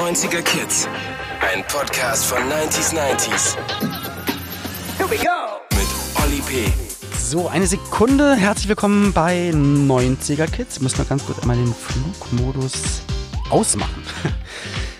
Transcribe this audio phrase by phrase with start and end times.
[0.00, 0.88] 90er Kids.
[1.42, 3.54] Ein Podcast von 90s 90s.
[4.96, 5.60] Here we go!
[5.76, 5.86] Mit
[6.24, 6.72] Olli P.
[7.18, 8.34] So, eine Sekunde.
[8.34, 10.80] Herzlich willkommen bei 90er Kids.
[10.80, 13.02] Muss noch ganz kurz einmal den Flugmodus
[13.50, 14.02] ausmachen.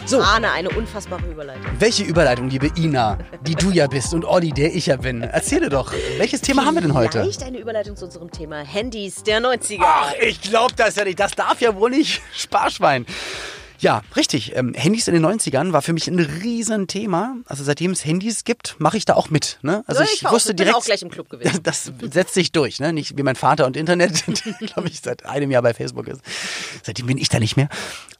[0.07, 1.67] So, Ahne, eine unfassbare Überleitung.
[1.79, 5.23] welche Überleitung, liebe Ina, die du ja bist und Olli, der ich ja bin.
[5.23, 7.21] Erzähle doch, welches Thema haben wir denn heute?
[7.21, 9.85] Vielleicht eine Überleitung zu unserem Thema Handys der 90er.
[9.85, 11.21] Ach, ich glaub das ja nicht.
[11.21, 12.23] Das darf ja wohl nicht.
[12.35, 13.07] Sparschwein.
[13.81, 14.55] Ja, richtig.
[14.57, 17.37] Ähm, Handys in den 90ern war für mich ein Riesenthema.
[17.47, 19.59] Also seitdem es Handys gibt, mache ich da auch mit.
[19.63, 19.83] Ne?
[19.87, 20.33] Also Ja, ich, auch.
[20.33, 21.61] wusste Ich bin direkt, auch gleich im Club gewesen.
[21.71, 22.93] Das setzt sich durch, ne?
[22.93, 24.25] Nicht wie mein Vater und Internet,
[24.61, 26.21] die, glaube ich, seit einem Jahr bei Facebook ist.
[26.83, 27.69] Seitdem bin ich da nicht mehr.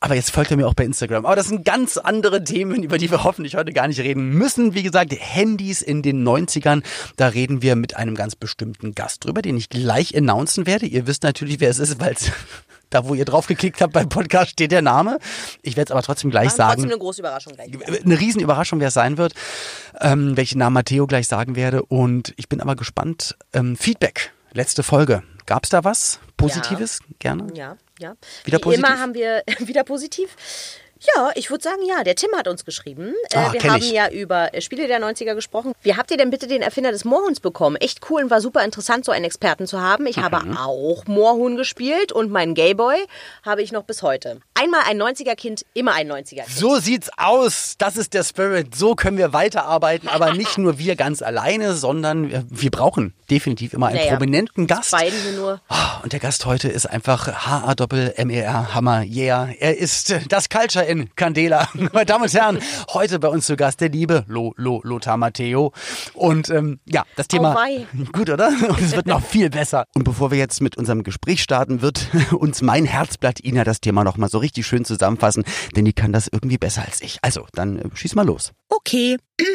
[0.01, 1.27] Aber jetzt folgt er mir auch bei Instagram.
[1.27, 4.75] Aber das sind ganz andere Themen, über die wir hoffentlich heute gar nicht reden müssen.
[4.75, 6.83] Wie gesagt, Handys in den 90ern.
[7.17, 10.87] Da reden wir mit einem ganz bestimmten Gast drüber, den ich gleich announcen werde.
[10.87, 12.15] Ihr wisst natürlich, wer es ist, weil
[12.91, 15.19] da, wo ihr drauf geklickt habt beim Podcast, steht der Name.
[15.63, 18.05] Ich werde es aber trotzdem gleich Machen sagen Trotzdem eine große Überraschung gleich.
[18.05, 19.35] eine Riesenüberraschung, wer es sein wird,
[20.01, 21.83] ähm, welchen Namen Matteo gleich sagen werde.
[21.85, 23.37] Und ich bin aber gespannt.
[23.53, 25.23] Ähm, Feedback, letzte Folge.
[25.47, 27.01] Gab es da was Positives?
[27.19, 27.47] Gerne.
[27.55, 28.15] Ja, ja.
[28.45, 28.85] Wieder Wie positiv?
[28.87, 30.37] immer haben wir wieder positiv.
[31.17, 32.05] Ja, ich würde sagen, ja.
[32.05, 33.15] Der Tim hat uns geschrieben.
[33.35, 33.91] Ah, äh, wir kenn haben ich.
[33.93, 35.73] ja über äh, Spiele der 90er gesprochen.
[35.83, 37.77] Wie habt ihr denn bitte den Erfinder des Moorhuhns bekommen?
[37.77, 40.07] Echt cool und war super interessant, so einen Experten zu haben.
[40.07, 40.57] Ich habe Mhm.
[40.57, 42.97] auch Moorhuhn gespielt und meinen Gayboy
[43.45, 44.41] habe ich noch bis heute.
[44.55, 46.57] Einmal ein 90er-Kind, immer ein 90er-Kind.
[46.57, 47.77] So sieht's aus.
[47.79, 48.75] Das ist der Spirit.
[48.75, 50.09] So können wir weiterarbeiten.
[50.09, 54.67] Aber nicht nur wir ganz alleine, sondern wir, wir brauchen definitiv immer einen Naja, prominenten
[54.67, 54.91] Gast.
[54.91, 55.61] beiden hier nur.
[55.69, 59.49] Ah, Und der Gast heute ist einfach H-A-Doppel-M-E-R, Hammer, yeah.
[59.59, 61.69] Er ist das Culture in Candela.
[61.93, 62.59] Meine Damen und Herren,
[62.93, 65.73] heute bei uns zu Gast der liebe Lo, Lo, Lothar Matteo.
[66.15, 67.53] Und ähm, ja, das Thema...
[67.53, 67.87] Auweih.
[68.13, 68.49] Gut, oder?
[68.49, 69.85] Und es wird noch viel besser.
[69.95, 74.03] Und bevor wir jetzt mit unserem Gespräch starten, wird uns mein Herzblatt Ina das Thema
[74.03, 75.45] nochmal so richtig schön zusammenfassen,
[75.77, 77.19] denn die kann das irgendwie besser als ich.
[77.23, 78.53] Also, dann äh, schieß mal los.
[78.69, 79.17] Okay.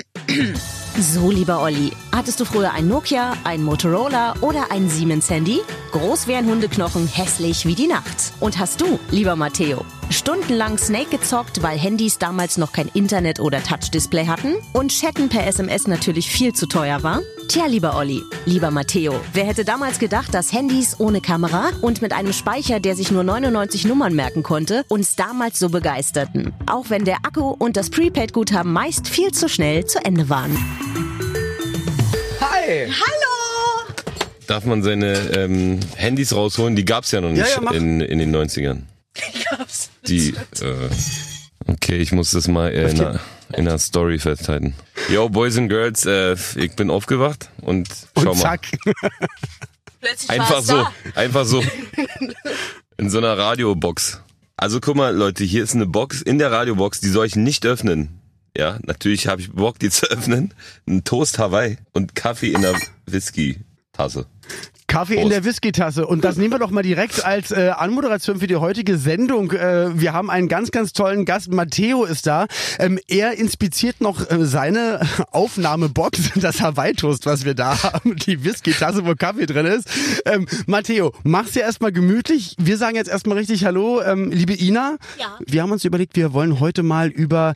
[0.98, 5.60] So, lieber Olli, hattest du früher ein Nokia, ein Motorola oder ein Siemens Handy?
[5.92, 8.32] Groß wie ein Hundeknochen, hässlich wie die Nacht.
[8.40, 9.84] Und hast du, lieber Matteo,
[10.16, 14.56] stundenlang Snake gezockt, weil Handys damals noch kein Internet oder Touch-Display hatten?
[14.74, 17.22] Und Chatten per SMS natürlich viel zu teuer war?
[17.48, 22.14] Tja, lieber Olli, lieber Matteo, wer hätte damals gedacht, dass Handys ohne Kamera und mit
[22.14, 26.54] einem Speicher, der sich nur 99 Nummern merken konnte, uns damals so begeisterten?
[26.66, 30.58] Auch wenn der Akku und das Prepaid-Guthaben meist viel zu schnell zu Ende waren.
[32.42, 32.92] Hi!
[34.48, 36.76] Darf man seine ähm, Handys rausholen?
[36.76, 38.84] Die gab's ja noch nicht Ja, ja, in, in den 90ern.
[40.08, 40.30] Die,
[40.62, 40.90] äh,
[41.68, 43.20] okay, ich muss das mal äh, in, einer,
[43.54, 44.76] in einer Story festhalten.
[45.10, 48.44] Yo, Boys and Girls, äh, ich bin aufgewacht und schau Und mal.
[48.44, 48.68] zack.
[50.02, 51.64] Plötzlich Einfach so, einfach so.
[52.98, 54.22] In so einer Radiobox.
[54.58, 57.66] Also guck mal, Leute, hier ist eine Box in der Radiobox, die soll ich nicht
[57.66, 58.20] öffnen.
[58.58, 60.54] Ja, natürlich habe ich Bock, die zu öffnen.
[60.88, 64.28] Ein Toast Hawaii und Kaffee in der Whisky-Tasse.
[64.96, 65.34] Kaffee in Prost.
[65.34, 66.08] der Whisky-Tasse.
[66.08, 69.52] Und das nehmen wir doch mal direkt als äh, Anmoderation für die heutige Sendung.
[69.52, 71.52] Äh, wir haben einen ganz, ganz tollen Gast.
[71.52, 72.46] Matteo ist da.
[72.80, 75.02] Ähm, er inspiziert noch äh, seine
[75.32, 78.16] Aufnahmebox, das Hawaii-Toast, was wir da haben.
[78.16, 79.90] Die Whisky-Tasse, wo Kaffee drin ist.
[80.26, 82.56] Ähm, Matteo, mach's dir erstmal gemütlich.
[82.58, 84.96] Wir sagen jetzt erstmal richtig Hallo, ähm, liebe Ina.
[85.20, 85.38] Ja.
[85.46, 87.54] Wir haben uns überlegt, wir wollen heute mal über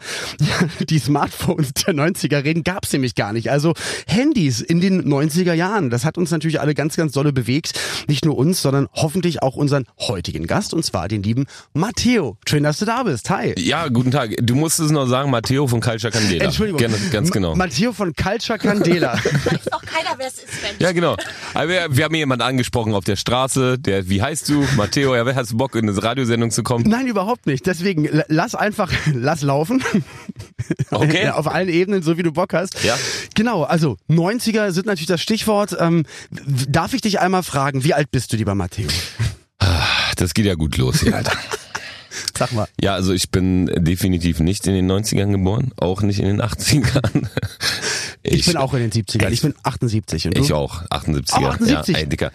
[0.89, 2.66] die Smartphones der 90er reden.
[2.66, 3.50] Gab's nämlich gar nicht.
[3.50, 3.75] Also
[4.07, 5.89] Handys in den 90er Jahren.
[5.89, 7.79] Das hat uns natürlich alle ganz, ganz dolle bewegt.
[8.07, 10.73] Nicht nur uns, sondern hoffentlich auch unseren heutigen Gast.
[10.73, 12.38] Und zwar den lieben Matteo.
[12.47, 13.29] Schön, dass du da bist.
[13.29, 13.53] Hi.
[13.57, 14.35] Ja, guten Tag.
[14.41, 16.45] Du musstest noch sagen, Matteo von Culture Candela.
[16.45, 16.79] Entschuldigung.
[16.79, 17.56] Gerne, ganz genau.
[17.56, 19.13] Matteo von Culture Candela.
[19.44, 20.79] Weiß auch keiner, wer es ist, Mensch.
[20.79, 21.16] Ja, genau.
[21.53, 24.66] Aber wir, wir haben hier jemanden angesprochen auf der Straße, der, wie heißt du?
[24.75, 26.85] Matteo, ja, wer hast du Bock, in eine Radiosendung zu kommen?
[26.88, 27.66] Nein, überhaupt nicht.
[27.66, 29.84] Deswegen lass einfach, lass laufen.
[30.91, 31.29] Okay.
[31.29, 32.84] Auf allen Ebenen, so wie du Bock hast.
[32.84, 32.95] Ja.
[33.35, 35.75] Genau, also 90er sind natürlich das Stichwort.
[35.79, 36.06] Ähm,
[36.68, 38.88] darf ich dich einmal fragen, wie alt bist du, lieber Matteo?
[40.16, 41.34] Das geht ja gut los hier, Alter.
[42.38, 42.68] Sag mal.
[42.81, 47.27] Ja, also ich bin definitiv nicht in den 90ern geboren, auch nicht in den 80ern.
[48.24, 49.30] Ich, bin auch in den 70ern.
[49.30, 50.42] Ich bin 78 und du?
[50.42, 51.33] Ich auch, 78er.
[51.36, 51.95] Auch 78?
[51.95, 52.31] Ja, ey, Dicker.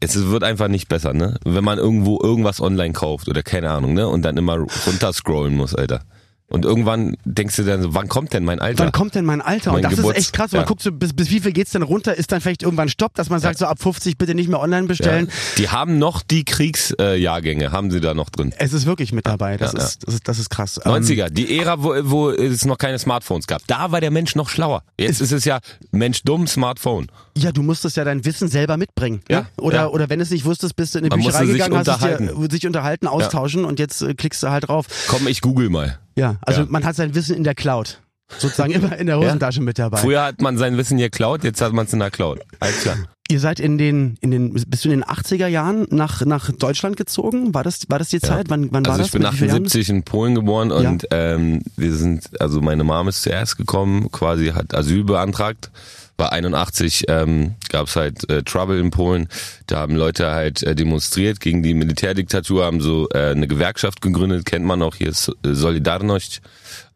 [0.00, 1.38] Es wird einfach nicht besser, ne?
[1.44, 4.06] Wenn man irgendwo irgendwas online kauft oder keine Ahnung, ne?
[4.06, 6.04] Und dann immer runterscrollen muss, Alter.
[6.46, 8.84] Und irgendwann denkst du dann so, wann kommt denn mein Alter?
[8.84, 9.72] Wann kommt denn mein Alter?
[9.72, 10.52] Mein und das Geburts- ist echt krass.
[10.52, 10.66] Man ja.
[10.66, 12.14] guckt so, bis, bis wie viel geht's denn runter?
[12.14, 14.86] Ist dann vielleicht irgendwann Stopp, dass man sagt, so ab 50 bitte nicht mehr online
[14.86, 15.26] bestellen?
[15.28, 15.32] ja.
[15.58, 18.54] Die haben noch die Kriegsjahrgänge, haben sie da noch drin.
[18.58, 19.56] Es ist wirklich mit dabei.
[19.56, 20.80] Das, Ja, ist, das ist das ist krass.
[20.84, 23.66] Ähm, 90er, die Ära, wo, wo es noch keine Smartphones gab.
[23.66, 24.82] Da war der Mensch noch schlauer.
[24.98, 25.60] Jetzt ist es ja
[25.92, 27.08] Mensch dumm, Smartphone.
[27.36, 29.20] Ja, du musstest ja dein Wissen selber mitbringen.
[29.28, 29.46] Ja, ne?
[29.58, 29.86] Oder, ja.
[29.88, 32.50] oder wenn es nicht wusstest, bist du in eine Man Bücherei gegangen, hast dir, unterhalten.
[32.50, 34.86] sich unterhalten, austauschen und jetzt äh, klickst du halt drauf.
[35.08, 35.98] Komm, ich google mal.
[36.16, 36.66] Ja, also Ja.
[36.70, 38.00] man hat sein Wissen in der Cloud.
[38.38, 39.98] Sozusagen immer in der Hosentasche mit dabei.
[39.98, 42.40] Früher hat man sein Wissen geklaut, jetzt hat man es in der Cloud.
[42.60, 42.96] Alles klar.
[43.30, 46.96] Ihr seid in den, in den, bist du in den 80er Jahren nach, nach Deutschland
[46.98, 47.52] gezogen?
[47.54, 48.50] War das, war das die Zeit?
[48.50, 49.06] Wann, wann war Also das?
[49.08, 49.62] ich bin Mit wie vielen Jahren?
[49.64, 54.48] 78 in Polen geboren und ähm, wir sind, also meine Mom ist zuerst gekommen, quasi
[54.48, 55.70] hat Asyl beantragt.
[56.16, 59.28] War 81 ähm, gab es halt äh, Trouble in Polen.
[59.66, 64.44] Da haben Leute halt äh, demonstriert gegen die Militärdiktatur, haben so äh, eine Gewerkschaft gegründet,
[64.44, 66.40] kennt man auch hier, ist Solidarność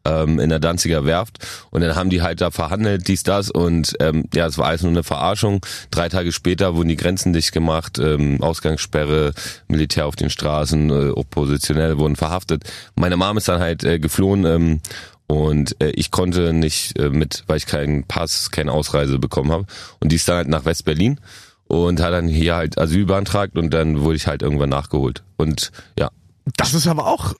[0.05, 3.95] ähm, in der Danziger Werft und dann haben die halt da verhandelt, dies, das und
[3.99, 5.65] ähm, ja, es war alles nur eine Verarschung.
[5.91, 9.33] Drei Tage später wurden die Grenzen dicht gemacht, ähm, Ausgangssperre,
[9.67, 12.63] Militär auf den Straßen, äh, Oppositionelle wurden verhaftet.
[12.95, 14.81] Meine Mom ist dann halt äh, geflohen ähm,
[15.29, 19.67] und äh, ich konnte nicht äh, mit, weil ich keinen Pass, keine Ausreise bekommen habe.
[19.99, 21.19] Und die ist dann halt nach West-Berlin
[21.67, 25.23] und hat dann hier halt Asyl beantragt und dann wurde ich halt irgendwann nachgeholt.
[25.37, 26.09] Und ja,
[26.57, 27.35] Das ist aber auch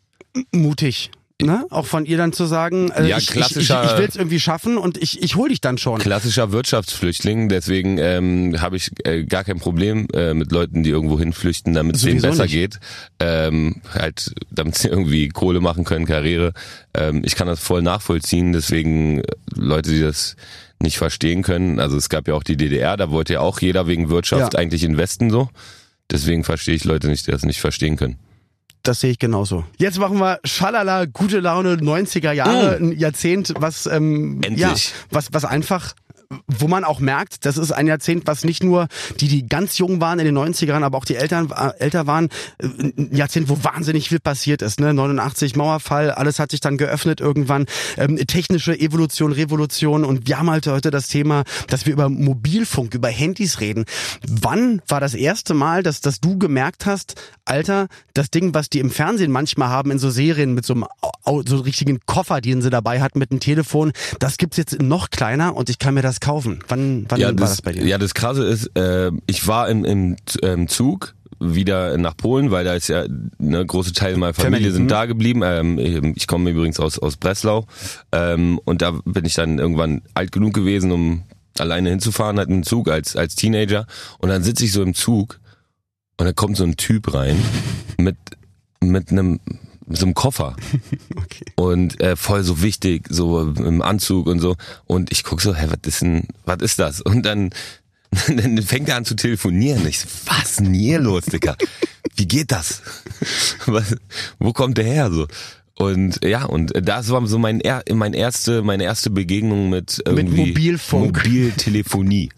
[0.52, 1.10] mutig.
[1.42, 1.66] Ne?
[1.70, 4.42] Auch von ihr dann zu sagen, äh, Ja, ich, ich, ich, ich will es irgendwie
[4.42, 6.00] schaffen und ich, ich hol dich dann schon.
[6.00, 11.18] klassischer Wirtschaftsflüchtling, deswegen ähm, habe ich äh, gar kein Problem äh, mit Leuten, die irgendwo
[11.18, 12.52] hinflüchten, damit es denen Sowieso besser nicht.
[12.54, 12.80] geht.
[13.22, 16.52] Ähm, halt, damit sie irgendwie Kohle machen können, Karriere.
[16.94, 19.24] Ähm, ich kann das voll nachvollziehen, deswegen äh,
[19.56, 20.36] Leute, die das
[20.82, 21.80] nicht verstehen können.
[21.80, 24.60] Also es gab ja auch die DDR, da wollte ja auch jeder wegen Wirtschaft Ja.
[24.60, 25.50] eigentlich in den Westen so.
[26.12, 28.18] Deswegen verstehe ich Leute nicht, die das nicht verstehen können.
[28.84, 29.66] Das sehe ich genauso.
[29.78, 34.60] Jetzt machen wir Schalala, gute Laune, 90er Jahre, ein Jahrzehnt, was, ähm, Endlich.
[34.60, 34.74] ja,
[35.12, 35.94] was, was einfach
[36.46, 38.88] wo man auch merkt, das ist ein Jahrzehnt, was nicht nur
[39.20, 42.30] die, die ganz jung waren in den 90ern, aber auch die Eltern äh, älter waren,
[42.60, 44.80] äh, ein Jahrzehnt, wo wahnsinnig viel passiert ist.
[44.80, 44.94] Ne?
[44.94, 47.66] 89 Mauerfall, alles hat sich dann geöffnet irgendwann.
[47.98, 52.94] Ähm, technische Evolution, Revolution und wir haben halt heute das Thema, dass wir über Mobilfunk,
[52.94, 53.86] über Handys reden.
[54.28, 57.16] Wann war das erste Mal, dass, dass du gemerkt hast,
[57.46, 60.86] Alter, das Ding, was die im Fernsehen manchmal haben in so Serien mit so einem
[61.48, 65.56] so richtigen Koffer, den sie dabei hat mit einem Telefon, das gibt's jetzt noch kleiner
[65.56, 66.60] und ich kann mir das kaufen.
[66.68, 67.86] Wann, wann war das, bei dir?
[67.86, 72.66] Ja, das Krasse ist, äh, ich war im, im ähm, Zug wieder nach Polen, weil
[72.66, 73.06] da ist ja
[73.40, 74.88] eine große Teil meiner Familie Family, sind hm.
[74.90, 75.42] da geblieben.
[75.44, 77.66] Ähm, ich komme übrigens aus aus Breslau
[78.12, 81.24] ähm, und da bin ich dann irgendwann alt genug gewesen, um
[81.58, 83.88] alleine hinzufahren, halt im Zug als als Teenager
[84.20, 85.40] und dann sitze ich so im Zug
[86.18, 87.38] und da kommt so ein Typ rein
[87.98, 88.18] mit
[88.82, 89.40] mit einem
[89.90, 90.56] so einem Koffer
[91.16, 91.46] Okay.
[91.56, 94.56] und äh, voll so wichtig, so im Anzug und so.
[94.86, 97.02] Und ich guck so, hä, was ist denn, was ist das?
[97.02, 97.50] Und dann,
[98.28, 99.86] dann fängt er an zu telefonieren.
[99.88, 101.56] Ich so, was ist denn hier los, Dicker?
[102.16, 102.82] Wie geht das?
[103.66, 103.96] Was,
[104.40, 105.26] wo kommt der her so?
[105.76, 110.48] Und ja, und das war so mein, er, mein erste, meine erste Begegnung mit irgendwie
[110.48, 111.16] Mobilfunk.
[111.16, 112.32] Mobiltelefonie.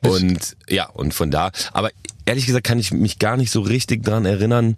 [0.00, 1.50] Und ja, und von da.
[1.74, 1.90] Aber
[2.24, 4.76] ehrlich gesagt kann ich mich gar nicht so richtig dran erinnern,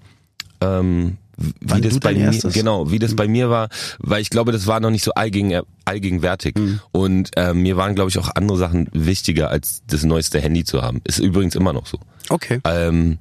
[0.60, 4.30] ähm, wie Wann das du bei mir, genau, wie das bei mir war, weil ich
[4.30, 6.54] glaube, das war noch nicht so allgegen, allgegenwärtig.
[6.92, 10.82] Und ähm, mir waren, glaube ich, auch andere Sachen wichtiger, als das neueste Handy zu
[10.82, 11.00] haben.
[11.04, 11.98] Ist übrigens immer noch so.
[12.28, 12.60] Okay.
[12.64, 13.18] Ähm,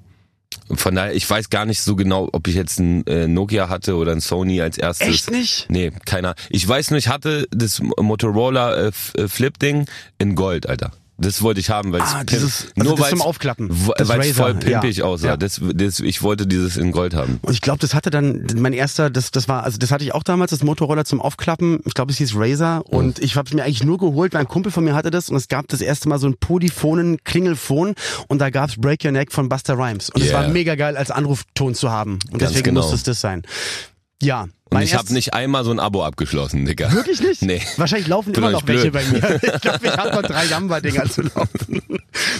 [0.71, 3.95] von daher, ich weiß gar nicht so genau, ob ich jetzt ein äh, Nokia hatte
[3.95, 5.07] oder ein Sony als erstes.
[5.07, 5.66] Echt nicht?
[5.69, 6.36] Nee, keiner.
[6.50, 9.86] Ich weiß nur, ich hatte das Motorola äh, äh, Flip-Ding
[10.19, 10.92] in Gold, Alter.
[11.21, 13.68] Das wollte ich haben, weil Ah, es dieses- also das weil's- zum Aufklappen.
[13.98, 15.06] Das Weil es voll pimpig ja.
[15.06, 15.27] aussah.
[15.27, 15.38] Ja.
[15.38, 17.39] Das, das, ich wollte dieses in Gold haben.
[17.42, 20.13] Und ich glaube, das hatte dann mein erster, das das war, also das hatte ich
[20.13, 21.80] auch damals, das Motorroller zum Aufklappen.
[21.85, 24.47] Ich glaube, es hieß Razer und ich habe es mir eigentlich nur geholt, weil ein
[24.47, 27.95] Kumpel von mir hatte das und es gab das erste Mal so einen polyphonen Klingelphon
[28.28, 30.42] und da gab's Break Your Neck von Buster Rhymes und es Yeah.
[30.44, 32.81] war mega geil als Anrufton zu haben und Ganz deswegen genau.
[32.81, 33.44] musste es das sein.
[34.21, 34.47] Ja.
[34.71, 36.92] Und ich habe nicht einmal so ein Abo abgeschlossen, Digga.
[36.94, 37.42] Wirklich nicht?
[37.42, 37.61] Nee.
[37.78, 39.40] Wahrscheinlich laufen Bin immer noch welche bei mir.
[39.42, 41.81] Ich glaube, ich habe noch drei Jamba-Dinger zu laufen.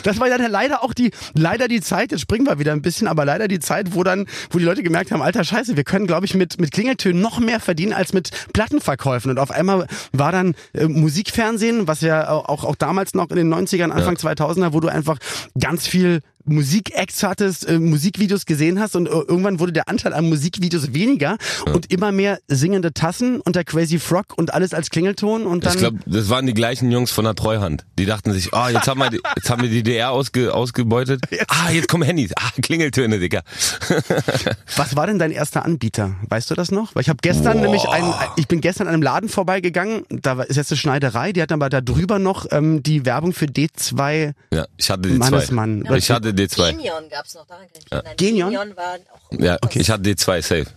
[0.03, 3.07] Das war dann leider auch die, leider die Zeit, jetzt springen wir wieder ein bisschen,
[3.07, 6.05] aber leider die Zeit, wo dann, wo die Leute gemerkt haben, alter Scheiße, wir können,
[6.05, 9.31] glaube ich, mit, mit Klingeltönen noch mehr verdienen als mit Plattenverkäufen.
[9.31, 13.53] Und auf einmal war dann äh, Musikfernsehen, was ja auch, auch damals noch in den
[13.53, 15.17] 90ern, Anfang 2000er, wo du einfach
[15.59, 20.27] ganz viel Musikacts hattest, äh, Musikvideos gesehen hast und äh, irgendwann wurde der Anteil an
[20.29, 21.38] Musikvideos weniger
[21.74, 25.74] und immer mehr singende Tassen und der Crazy Frog und alles als Klingelton und dann
[25.74, 27.86] Ich glaube, das waren die gleichen Jungs von der Treuhand.
[27.98, 31.22] Die dachten sich, ah, jetzt haben wir, die- jetzt haben wir die DR ausge, ausgebeutet.
[31.48, 32.31] Ah, jetzt kommen Handys.
[32.38, 33.41] Ah, Klingeltöne, Digga.
[34.77, 36.15] Was war denn dein erster Anbieter?
[36.29, 36.96] Weißt du das noch?
[36.96, 37.62] Weil ich habe gestern Boah.
[37.63, 41.34] nämlich einen, ich bin gestern an einem Laden vorbeigegangen, da war- ist jetzt eine Schneiderei,
[41.34, 45.17] die hat aber da drüber noch ähm, die Werbung für D2 Ja, ich hatte D2.
[45.17, 45.84] Mannesmann.
[45.96, 46.72] Ich hatte D2.
[46.72, 48.17] Genion gab's noch, daran kann ich mich erinnern.
[48.17, 48.50] Genion?
[48.51, 50.67] Genion war auch Ja, ich hatte D2 safe.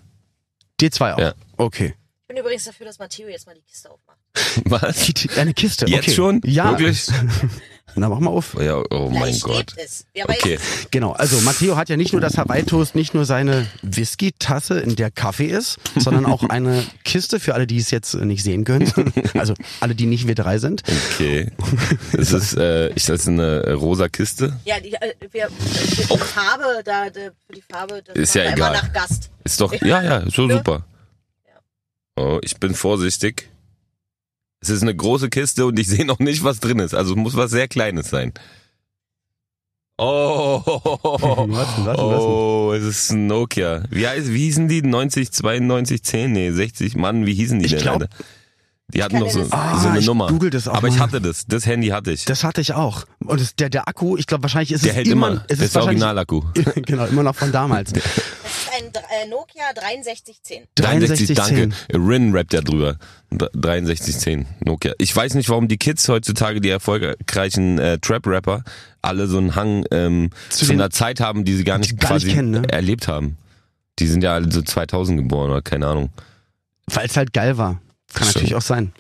[0.80, 1.18] D2 auch.
[1.18, 1.34] Ja.
[1.56, 1.94] Okay.
[2.32, 4.18] Bin übrigens dafür, dass Matteo jetzt mal die Kiste aufmacht.
[4.64, 5.04] Was?
[5.04, 5.86] Die- die- Eine Kiste.
[5.86, 6.14] Jetzt okay.
[6.14, 6.40] schon?
[6.44, 6.70] Ja.
[6.78, 7.06] Wirklich?
[7.94, 8.56] Na, mach mal auf.
[8.58, 9.76] Ja, oh mein Vielleicht Gott.
[9.76, 10.06] weiß.
[10.24, 10.58] Okay.
[10.90, 14.96] Genau, also Matteo hat ja nicht nur das Hawaii Toast, nicht nur seine Whisky-Tasse, in
[14.96, 18.90] der Kaffee ist, sondern auch eine Kiste für alle, die es jetzt nicht sehen können.
[19.34, 20.82] Also alle, die nicht wir drei sind.
[21.12, 21.50] Okay.
[22.14, 24.58] Das ist, äh, ich, das ist eine rosa Kiste.
[24.64, 28.56] Ja, die, äh, wir, die Farbe, da, da, für die Farbe, das Ist ja egal.
[28.56, 29.28] immer nach Gast.
[29.44, 30.56] Ist doch, ja, ja, so Ja.
[30.56, 30.86] super.
[32.16, 33.48] Oh, ich bin vorsichtig.
[34.60, 36.94] Es ist eine große Kiste und ich sehe noch nicht, was drin ist.
[36.94, 38.32] Also es muss was sehr Kleines sein.
[39.98, 43.84] Oh, was denn, oh, es ist ein Nokia.
[43.90, 44.82] Wie, heißt, wie hießen die?
[44.82, 46.32] 90, 92, 10?
[46.32, 46.96] Nee, 60.
[46.96, 47.82] Mann, wie hießen die Ich denn?
[47.82, 48.08] glaub-?
[48.94, 49.78] Die hatten dir so, das sagen.
[49.80, 50.26] so Ah, eine ich Nummer.
[50.28, 51.00] google das auch Aber ich mal.
[51.04, 51.46] hatte das.
[51.46, 52.24] Das Handy hatte ich.
[52.26, 53.04] Das hatte ich auch.
[53.24, 55.44] Und es, der, der Akku, ich glaube wahrscheinlich ist Der es hält immer, immer.
[55.48, 56.42] es Das ist Originalakku.
[56.86, 57.92] genau, immer noch von damals.
[57.92, 58.20] Das ist
[58.78, 60.64] ein äh, Nokia 6310.
[60.74, 61.70] 63, 6310.
[61.90, 62.08] danke.
[62.08, 62.96] Rin rappt ja drüber.
[63.30, 64.92] 6310 Nokia.
[64.98, 68.62] Ich weiß nicht, warum die Kids heutzutage, die erfolgreichen äh, Trap-Rapper,
[69.00, 71.92] alle so einen Hang ähm, Zu zu, den- einer Zeit haben, die sie gar nicht
[71.92, 72.62] die gar nicht quasi kennen, ne?
[72.68, 73.38] erlebt haben.
[73.98, 76.10] Die sind ja alle so 2000 geboren oder keine Ahnung.
[76.86, 77.80] Weil es halt geil war.
[78.12, 78.34] Kann Stimmt.
[78.34, 78.92] natürlich auch sein.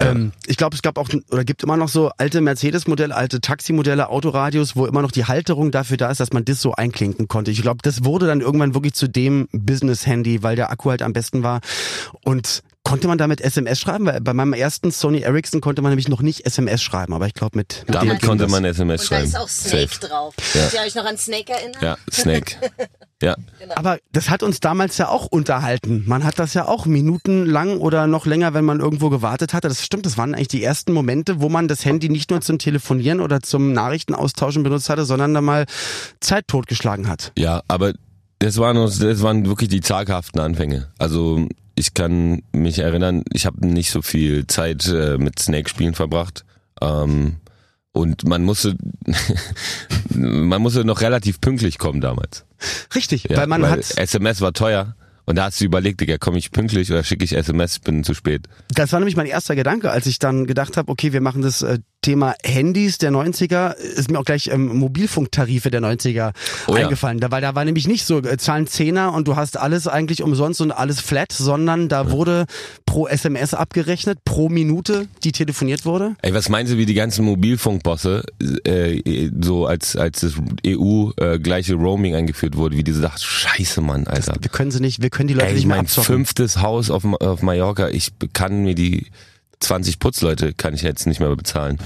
[0.00, 4.08] Ähm, ich glaube, es gab auch oder gibt immer noch so alte Mercedes-Modelle, alte Taximodelle,
[4.08, 7.50] Autoradios, wo immer noch die Halterung dafür da ist, dass man das so einklinken konnte.
[7.50, 11.12] Ich glaube, das wurde dann irgendwann wirklich zu dem Business-Handy, weil der Akku halt am
[11.12, 11.60] besten war.
[12.22, 14.06] Und konnte man damit SMS schreiben?
[14.06, 17.34] Weil bei meinem ersten Sony Ericsson konnte man nämlich noch nicht SMS schreiben, aber ich
[17.34, 18.64] glaube mit, mit Damit konnte man.
[18.64, 19.26] SMS Und da schreiben.
[19.28, 20.06] ist auch Snake Safe.
[20.06, 20.34] drauf.
[20.54, 20.60] Ja.
[20.60, 21.80] Könnt ihr euch noch an Snake erinnern?
[21.82, 22.56] Ja, Snake.
[23.22, 23.34] ja.
[23.74, 26.04] Aber das hat uns damals ja auch unterhalten.
[26.06, 29.68] Man hat das ja auch minutenlang oder noch länger, wenn man irgendwo gewartet hatte.
[29.68, 32.58] Das stimmt, das waren eigentlich die ersten Momente, wo man das Handy nicht nur zum
[32.58, 35.64] Telefonieren oder zum Nachrichtenaustauschen benutzt hatte, sondern da mal
[36.20, 37.32] Zeit totgeschlagen hat.
[37.38, 37.94] Ja, aber
[38.40, 40.88] das waren, uns- das waren wirklich die zaghaften Anfänge.
[40.98, 46.44] Also ich kann mich erinnern, ich habe nicht so viel Zeit äh, mit Snake-Spielen verbracht.
[46.80, 47.36] Ähm,
[47.92, 48.76] und man musste,
[50.10, 52.44] man musste noch relativ pünktlich kommen damals.
[52.94, 54.96] Richtig, Ja, weil man hat, SMS war teuer.
[55.26, 58.04] Und da hast du überlegt, Digga, komme ich pünktlich oder schicke ich SMS, ich bin
[58.04, 58.46] zu spät.
[58.68, 61.62] das war nämlich mein erster Gedanke, als ich dann gedacht habe, okay, wir machen das
[61.62, 66.32] äh, Thema Handys der 90er, ist mir auch gleich ähm, Mobilfunktarife der 90er
[66.66, 66.84] Oh ja.
[66.84, 67.18] eingefallen.
[67.18, 70.22] Da, weil da war nämlich nicht so, äh, zahlen Zehner und du hast alles eigentlich
[70.22, 72.44] umsonst und alles flat, sondern da wurde
[72.84, 76.14] pro SMS abgerechnet, pro Minute, die telefoniert wurde.
[76.20, 78.22] Ey, was meinst du, wie die ganzen Mobilfunkbosse,
[78.64, 80.34] äh, so als, als das
[80.66, 84.34] EU äh, gleiche Roaming eingeführt wurde, wie diese sagt, scheiße Mann, Alter.
[84.40, 86.04] Wir können sie nicht, wir können die Leute Ey, nicht mehr mein abzocken.
[86.04, 89.06] fünftes Haus auf, auf Mallorca, ich kann mir die
[89.60, 91.78] 20 Putzleute kann ich jetzt nicht mehr bezahlen.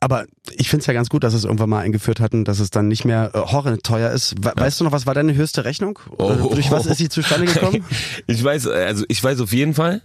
[0.00, 2.70] Aber ich finde es ja ganz gut, dass es irgendwann mal eingeführt hatten, dass es
[2.70, 4.34] dann nicht mehr äh, horrend teuer ist.
[4.42, 5.98] We Weißt du noch, was war deine höchste Rechnung?
[6.18, 6.30] Oh.
[6.30, 7.84] Äh, Durch was ist sie zustande gekommen?
[8.26, 10.02] Ich weiß, also ich weiß auf jeden Fall.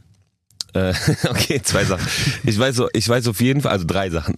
[0.73, 0.93] Äh,
[1.29, 2.05] okay, zwei Sachen.
[2.43, 4.35] Ich weiß, ich weiß auf jeden Fall, also drei Sachen.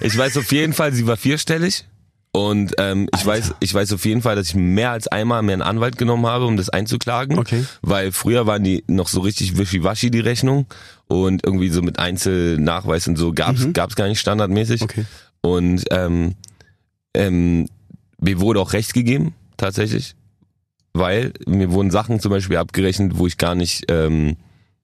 [0.00, 1.84] Ich weiß auf jeden Fall, sie war vierstellig.
[2.32, 5.54] Und ähm, ich weiß, ich weiß auf jeden Fall, dass ich mehr als einmal mehr
[5.54, 7.38] einen Anwalt genommen habe, um das einzuklagen.
[7.38, 7.64] Okay.
[7.82, 10.66] Weil früher waren die noch so richtig wischiwaschi die Rechnung
[11.08, 14.82] und irgendwie so mit Einzelnachweis und so gab's gab's gar nicht standardmäßig.
[14.82, 14.84] Mhm.
[14.84, 15.04] Okay.
[15.40, 16.34] Und ähm,
[17.14, 17.66] ähm,
[18.20, 20.14] mir wurde auch recht gegeben, tatsächlich,
[20.92, 24.36] weil mir wurden Sachen zum Beispiel abgerechnet, wo ich gar nicht ähm,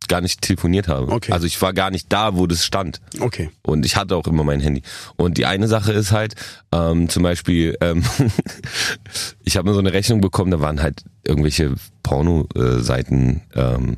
[0.08, 1.12] gar nicht telefoniert habe.
[1.12, 1.32] Okay.
[1.32, 3.00] Also ich war gar nicht da, wo das stand.
[3.20, 3.50] Okay.
[3.62, 4.82] Und ich hatte auch immer mein Handy.
[5.16, 6.34] Und die eine Sache ist halt,
[6.72, 8.02] ähm, zum Beispiel, ähm,
[9.44, 13.96] ich habe mir so eine Rechnung bekommen, da waren halt irgendwelche Porno-Seiten, ähm,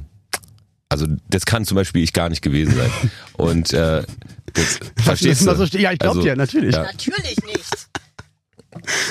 [0.89, 2.91] also das kann zum Beispiel ich gar nicht gewesen sein.
[3.35, 4.05] Und äh,
[4.55, 5.55] das, verstehst du?
[5.55, 5.65] so?
[5.79, 6.75] Ja, ich glaub Also, dir, natürlich.
[6.75, 6.85] Ja.
[6.85, 7.89] Natürlich nicht.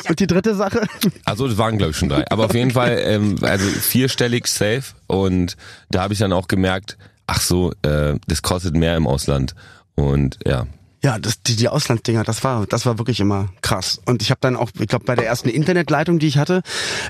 [0.09, 0.81] Und die dritte Sache?
[1.25, 2.29] Also das waren glaube ich schon drei.
[2.31, 4.83] Aber auf jeden Fall, ähm, also vierstellig safe.
[5.07, 5.57] Und
[5.89, 9.55] da habe ich dann auch gemerkt, ach so, äh, das kostet mehr im Ausland.
[9.95, 10.67] Und ja,
[11.03, 13.99] Ja, das, die, die Auslandsdinger, das war, das war wirklich immer krass.
[14.05, 16.61] Und ich habe dann auch, ich glaube, bei der ersten Internetleitung, die ich hatte,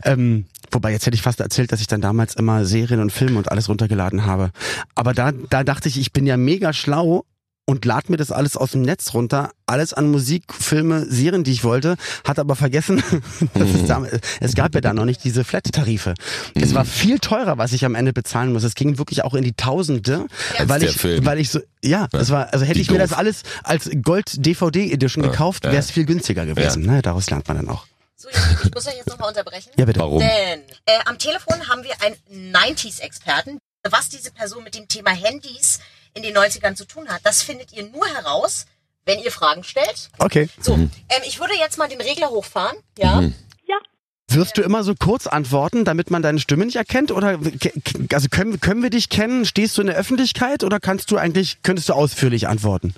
[0.03, 3.37] ähm, wobei jetzt hätte ich fast erzählt, dass ich dann damals immer Serien und Filme
[3.37, 4.51] und alles runtergeladen habe.
[4.95, 7.23] Aber da, da dachte ich, ich bin ja mega schlau
[7.69, 11.51] und lad mir das alles aus dem Netz runter, alles an Musik, Filme, Serien, die
[11.51, 13.03] ich wollte, hat aber vergessen,
[13.53, 16.13] dass es, damals, es gab ja da noch nicht diese Flat-Tarife.
[16.55, 18.63] Es war viel teurer, was ich am Ende bezahlen muss.
[18.63, 20.27] Es ging wirklich auch in die Tausende,
[20.65, 21.25] weil der ich, Film.
[21.25, 23.09] weil ich so, ja, es war, also hätte Wie ich mir doof.
[23.09, 26.83] das alles als Gold-DVD-Edition gekauft, wäre es viel günstiger gewesen.
[26.83, 27.01] Ne?
[27.01, 27.85] Daraus lernt man dann auch.
[28.15, 28.29] So,
[28.63, 29.71] ich muss euch jetzt nochmal unterbrechen.
[29.75, 29.99] Ja, bitte.
[29.99, 30.19] warum?
[30.19, 33.59] Denn äh, am Telefon haben wir einen 90s-Experten.
[33.89, 35.79] Was diese Person mit dem Thema Handys
[36.17, 38.65] in den 90ern zu tun hat, das findet ihr nur heraus,
[39.05, 40.09] wenn ihr Fragen stellt.
[40.17, 40.49] Okay.
[40.59, 40.89] So, ähm,
[41.25, 42.75] ich würde jetzt mal den Regler hochfahren.
[42.97, 43.23] Ja.
[44.29, 47.13] Wirst du immer so kurz antworten, damit man deine Stimme nicht erkennt?
[47.13, 47.39] Oder
[48.11, 49.45] also können, können wir dich kennen?
[49.45, 52.93] Stehst du in der Öffentlichkeit oder kannst du eigentlich, könntest du ausführlich antworten?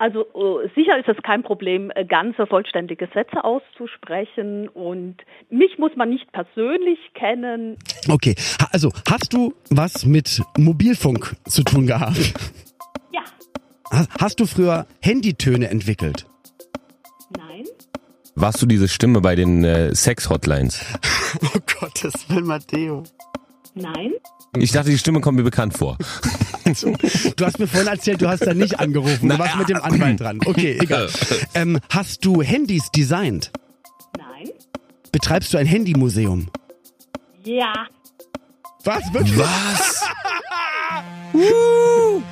[0.00, 5.16] Also äh, sicher ist es kein Problem, äh, ganze vollständige Sätze auszusprechen und
[5.50, 7.76] mich muss man nicht persönlich kennen.
[8.08, 8.34] Okay,
[8.72, 12.32] also hast du was mit Mobilfunk zu tun gehabt?
[13.12, 13.20] Ja.
[14.18, 16.24] Hast du früher Handytöne entwickelt?
[17.36, 17.66] Nein.
[18.34, 20.82] Warst du diese Stimme bei den äh, Sex-Hotlines?
[21.42, 23.02] oh Gottes Willen, Matteo.
[23.74, 24.14] Nein.
[24.56, 25.96] Ich dachte, die Stimme kommt mir bekannt vor.
[26.64, 29.28] du hast mir vorhin erzählt, du hast da nicht angerufen.
[29.28, 30.40] Du warst mit dem Anwalt dran.
[30.44, 31.08] Okay, egal.
[31.54, 33.50] Ähm, hast du Handys designt?
[34.16, 34.50] Nein.
[35.12, 36.48] Betreibst du ein Handymuseum?
[37.44, 37.72] Ja.
[38.84, 39.12] Was?
[39.12, 39.38] Wirklich?
[39.38, 40.04] Was?
[41.34, 42.22] uh,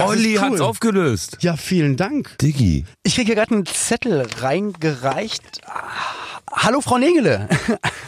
[0.00, 0.40] Olli cool.
[0.40, 1.38] hat's aufgelöst.
[1.40, 2.36] Ja, vielen Dank.
[2.38, 2.84] Diggi.
[3.02, 5.60] Ich kriege hier gerade einen Zettel reingereicht.
[6.52, 7.48] Hallo Frau Negele.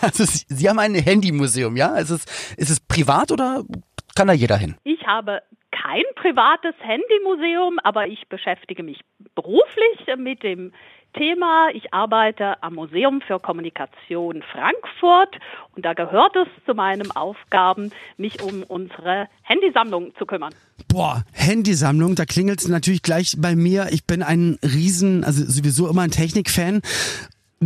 [0.02, 1.96] Also Sie haben ein Handymuseum, ja?
[1.96, 2.24] Ist es,
[2.56, 3.62] ist es privat oder
[4.16, 4.74] kann da jeder hin?
[4.82, 8.98] Ich habe kein privates Handymuseum, aber ich beschäftige mich
[9.36, 10.72] beruflich mit dem
[11.16, 11.68] Thema.
[11.72, 15.38] Ich arbeite am Museum für Kommunikation Frankfurt
[15.76, 20.52] und da gehört es zu meinen Aufgaben, mich um unsere Handysammlung zu kümmern.
[20.88, 23.88] Boah, Handysammlung, da klingelt es natürlich gleich bei mir.
[23.92, 26.82] Ich bin ein Riesen, also sowieso immer ein Technikfan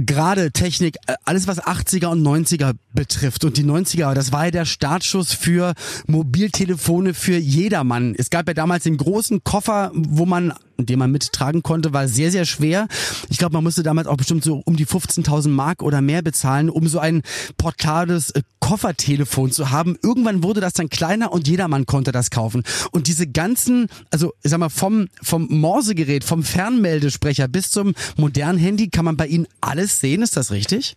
[0.04, 4.50] gerade Technik, äh, alles was 80er und 90er betrifft und die 90er, das war ja
[4.50, 5.74] der Startschuss für
[6.06, 8.14] Mobiltelefone für jedermann.
[8.16, 12.30] Es gab ja damals den großen Koffer, wo man den man mittragen konnte, war sehr,
[12.30, 12.88] sehr schwer.
[13.30, 16.70] Ich glaube, man musste damals auch bestimmt so um die 15.000 Mark oder mehr bezahlen,
[16.70, 17.22] um so ein
[17.56, 19.96] portables äh, Koffertelefon zu haben.
[20.02, 22.64] Irgendwann wurde das dann kleiner und jedermann konnte das kaufen.
[22.90, 28.58] Und diese ganzen, also ich sag mal, vom, vom Morsegerät, vom Fernmeldesprecher bis zum modernen
[28.58, 30.22] Handy kann man bei Ihnen alles sehen.
[30.22, 30.96] Ist das richtig?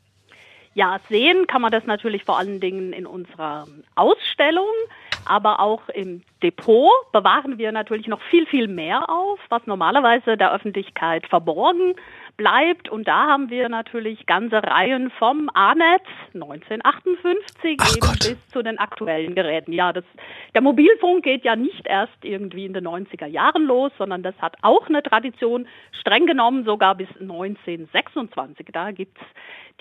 [0.74, 4.65] Ja, sehen kann man das natürlich vor allen Dingen in unserer Ausstellung,
[5.26, 10.54] aber auch im Depot bewahren wir natürlich noch viel, viel mehr auf, was normalerweise der
[10.54, 11.96] Öffentlichkeit verborgen
[12.40, 12.90] bleibt.
[12.90, 18.20] Und da haben wir natürlich ganze Reihen vom A-Netz 1958 eben Gott.
[18.20, 19.74] bis zu den aktuellen Geräten.
[19.74, 20.06] Ja, das,
[20.56, 24.55] der Mobilfunk geht ja nicht erst irgendwie in den 90er Jahren los, sondern das hat
[24.62, 28.68] auch eine Tradition, streng genommen sogar bis 1926.
[28.72, 29.22] Da gibt's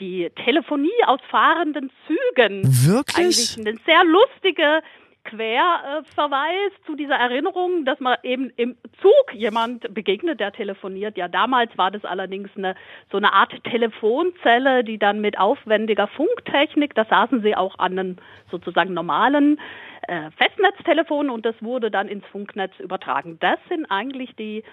[0.01, 2.63] die Telefonie aus fahrenden Zügen.
[2.65, 3.17] Wirklich?
[3.17, 4.83] Eigentlich eine sehr lustige
[5.29, 11.17] Querverweis zu dieser Erinnerung, dass man eben im Zug jemand begegnet, der telefoniert.
[11.19, 12.75] Ja, damals war das allerdings eine,
[13.11, 18.17] so eine Art Telefonzelle, die dann mit aufwendiger Funktechnik, da saßen sie auch an einem
[18.51, 19.61] sozusagen normalen
[20.07, 23.37] äh, Festnetztelefon und das wurde dann ins Funknetz übertragen.
[23.41, 24.65] Das sind eigentlich die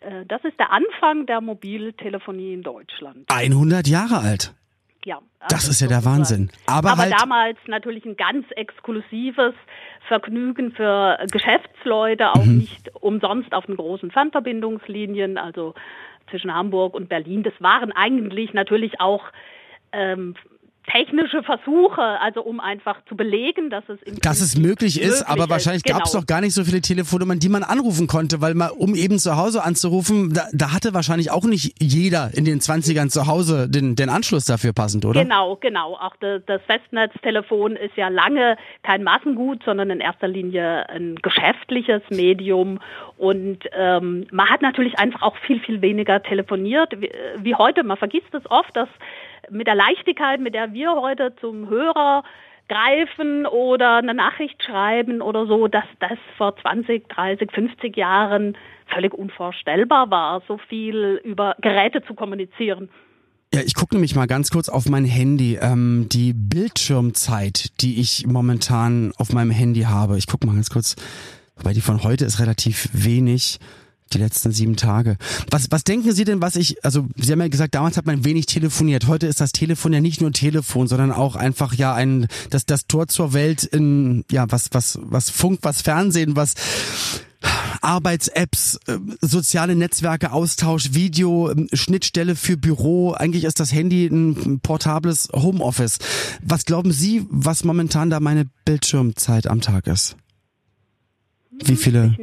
[0.00, 3.26] äh, das ist der Anfang der Mobiltelefonie in Deutschland.
[3.28, 4.54] 100 Jahre alt.
[5.04, 6.04] Ja, das also ist ja der.
[6.04, 6.50] Wahnsinn.
[6.66, 9.54] Aber, Aber halt, damals natürlich ein ganz exklusives
[10.08, 12.58] Vergnügen für Geschäftsleute, auch Mhm.
[12.58, 15.74] nicht umsonst auf den großen Fernverbindungslinien, also
[16.30, 17.42] zwischen Hamburg und Berlin.
[17.42, 19.24] Das waren eigentlich natürlich auch
[19.92, 20.34] ähm,
[20.92, 25.50] technische Versuche, also um einfach zu belegen, dass es dass es möglich ist, aber ist.
[25.50, 26.20] wahrscheinlich gab es Genau.
[26.22, 29.36] doch gar nicht so viele Telefonnummern, die man anrufen konnte, weil man, um eben zu
[29.36, 33.96] Hause anzurufen, da, da hatte wahrscheinlich auch nicht jeder in den 20ern zu Hause den,
[33.96, 35.22] den Anschluss dafür passend, oder?
[35.22, 35.94] Genau, genau.
[35.96, 42.02] Auch de, das Festnetztelefon ist ja lange kein Massengut, sondern in erster Linie ein geschäftliches
[42.10, 42.80] Medium.
[43.16, 47.82] Und ähm, man hat natürlich einfach auch viel, viel weniger telefoniert wie, wie heute.
[47.84, 48.88] Man vergisst es oft, dass
[49.50, 52.22] mit der Leichtigkeit, mit der wir heute zum Hörer
[52.68, 58.56] greifen oder eine Nachricht schreiben oder so, dass das vor 20, 30, 50 Jahren
[58.92, 62.88] völlig unvorstellbar war, so viel über Geräte zu kommunizieren.
[63.54, 65.58] Ja, ich gucke nämlich mal ganz kurz auf mein Handy.
[65.60, 70.18] Ähm, die Bildschirmzeit, die ich momentan auf meinem Handy habe.
[70.18, 70.96] Ich gucke mal ganz kurz,
[71.56, 73.58] wobei die von heute ist relativ wenig.
[74.12, 75.16] Die letzten sieben Tage.
[75.50, 78.24] Was, was denken Sie denn, was ich, also Sie haben ja gesagt, damals hat man
[78.24, 79.06] wenig telefoniert.
[79.06, 82.86] Heute ist das Telefon ja nicht nur Telefon, sondern auch einfach ja ein, das, das
[82.86, 86.54] Tor zur Welt in, ja, was, was, was Funk, was Fernsehen, was
[87.80, 93.12] Arbeits-Apps, äh, soziale Netzwerke, Austausch, Video, ähm, Schnittstelle für Büro.
[93.12, 95.98] Eigentlich ist das Handy ein portables Homeoffice.
[96.42, 100.16] Was glauben Sie, was momentan da meine Bildschirmzeit am Tag ist?
[101.50, 102.16] Wie viele?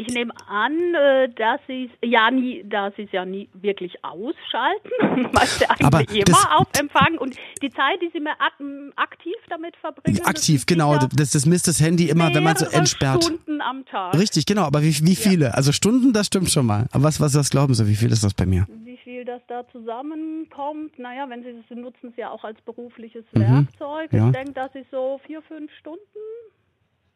[0.00, 4.04] Ich nehme an, äh, dass sie es ja nie, dass sie es ja nie wirklich
[4.04, 4.90] ausschalten,
[5.32, 8.54] weil sie eigentlich das- immer auf Empfang und die Zeit, die sie mir ak
[8.96, 10.98] aktiv damit verbringen, das Aktiv, genau.
[11.16, 13.24] Das, das misst das Handy immer, wenn man so entsperrt.
[13.24, 14.14] Stunden am Tag.
[14.18, 14.62] Richtig, genau.
[14.62, 15.54] Aber wie, wie viele?
[15.54, 16.86] Also Stunden, das stimmt schon mal.
[16.92, 18.66] Aber was, was, was glauben Sie, wie viel ist das bei mir?
[18.84, 22.60] Wie viel das da da zusammenkommt, naja, wenn Sie es nutzen, es ja auch als
[22.62, 23.40] berufliches mhm.
[23.40, 24.12] Werkzeug.
[24.12, 24.26] Ja.
[24.26, 26.00] Ich denke, das ist so vier, fünf Stunden.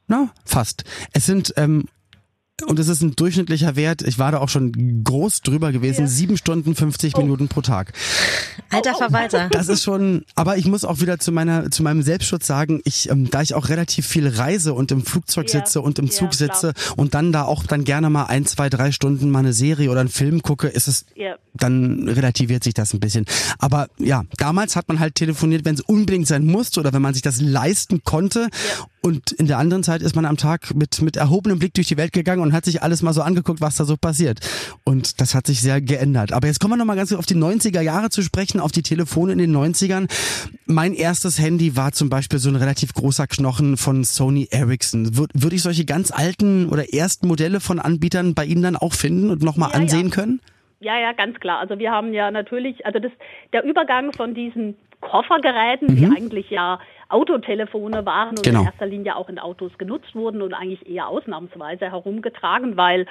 [0.07, 0.85] Na, fast.
[1.13, 1.87] Es sind ähm,
[2.67, 6.35] und es ist ein durchschnittlicher Wert, ich war da auch schon groß drüber gewesen, sieben
[6.35, 6.39] ja.
[6.39, 7.21] Stunden 50 oh.
[7.21, 7.93] Minuten pro Tag.
[8.71, 9.49] Alter Verwalter.
[9.51, 13.11] Das ist schon, aber ich muss auch wieder zu meiner, zu meinem Selbstschutz sagen, ich,
[13.11, 15.61] ähm, da ich auch relativ viel reise und im Flugzeug ja.
[15.61, 18.71] sitze und im Zug ja, sitze und dann da auch dann gerne mal ein, zwei,
[18.71, 21.07] drei Stunden mal eine Serie oder einen Film gucke, ist es,
[21.55, 23.25] dann relativiert sich das ein bisschen.
[23.59, 27.15] Aber ja, damals hat man halt telefoniert, wenn es unbedingt sein musste oder wenn man
[27.15, 28.49] sich das leisten konnte.
[29.05, 31.99] Und in der anderen Zeit ist man am Tag mit, mit erhobenem Blick durch die
[31.99, 34.41] Welt gegangen und hat sich alles mal so angeguckt, was da so passiert.
[34.83, 36.33] Und das hat sich sehr geändert.
[36.33, 39.33] Aber jetzt kommen wir nochmal ganz auf die 90er Jahre zu sprechen, auf die Telefone
[39.33, 40.11] in den 90ern.
[40.65, 45.19] Mein erstes Handy war zum Beispiel so ein relativ großer Knochen von Sony Ericsson.
[45.19, 48.95] Würde würd ich solche ganz alten oder ersten Modelle von Anbietern bei Ihnen dann auch
[48.95, 50.15] finden und nochmal ja, ansehen ja.
[50.15, 50.41] können?
[50.81, 51.61] Ja, ja, ganz klar.
[51.61, 53.13] Also wir haben ja natürlich, also das,
[53.53, 55.97] der Übergang von diesen Koffergeräten, mhm.
[55.97, 58.61] die eigentlich ja Autotelefone waren und genau.
[58.61, 63.07] in erster Linie auch in Autos genutzt wurden und eigentlich eher ausnahmsweise herumgetragen, weil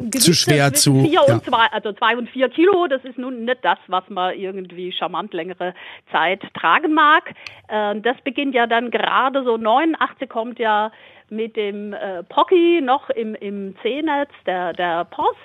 [0.00, 1.34] äh, zu schwer zu vier ja.
[1.34, 4.92] und zwei, also zwei und vier Kilo, das ist nun nicht das, was man irgendwie
[4.92, 5.74] charmant längere
[6.10, 7.34] Zeit tragen mag.
[7.68, 10.90] Äh, das beginnt ja dann gerade so 89 kommt ja
[11.30, 15.38] mit dem äh, Pocky noch im, im C-Netz der, der Post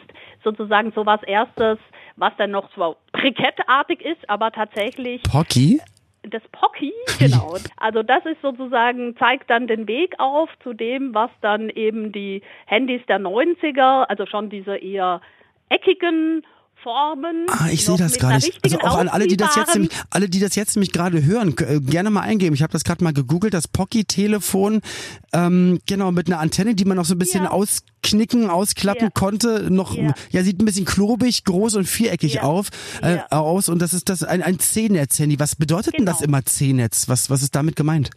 [0.44, 1.78] sozusagen so was erstes,
[2.16, 5.80] was dann noch zwar brikettartig ist, aber tatsächlich Pocky?
[6.30, 7.56] Das Pocky, genau.
[7.78, 12.42] Also das ist sozusagen, zeigt dann den Weg auf zu dem, was dann eben die
[12.66, 15.22] Handys der 90er, also schon diese eher
[15.70, 16.46] eckigen
[16.84, 17.48] Formen.
[17.50, 18.46] Ah, ich sehe das gerade.
[18.64, 21.56] Also auch an alle, die das jetzt, nämlich, alle, die das jetzt nämlich gerade hören,
[21.60, 22.54] äh, gerne mal eingeben.
[22.54, 24.82] Ich habe das gerade mal gegoogelt, das Pocky-Telefon,
[25.34, 27.52] ähm, genau, mit einer Antenne, die man noch so ein bisschen ja.
[27.52, 29.10] ausknicken, ausklappen ja.
[29.10, 29.72] konnte.
[29.72, 30.14] Noch, ja.
[30.30, 30.44] ja.
[30.44, 32.70] sieht ein bisschen klobig, groß und viereckig auf,
[33.02, 33.70] äh, aus.
[33.70, 35.40] Und das ist das ein, ein C-Netz-Handy.
[35.40, 35.98] Was bedeutet genau.
[35.98, 36.30] denn das genau.
[36.30, 37.10] immer C-Netz?
[37.10, 38.12] Was, was ist damit gemeint?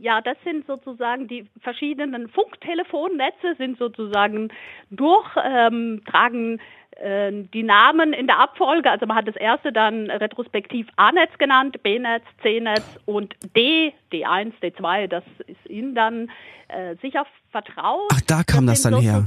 [0.00, 4.48] Ja, das sind sozusagen die verschiedenen Funktelefonnetze sind sozusagen
[4.90, 6.60] durch, ähm, tragen
[7.00, 12.24] die Namen in der Abfolge, also man hat das erste dann retrospektiv A-Netz genannt, B-Netz,
[12.42, 16.28] C-Netz und D, D1, D2, das ist Ihnen dann
[16.66, 18.08] äh, sicher vertraut.
[18.12, 19.24] Ach, da kam das, das dann her.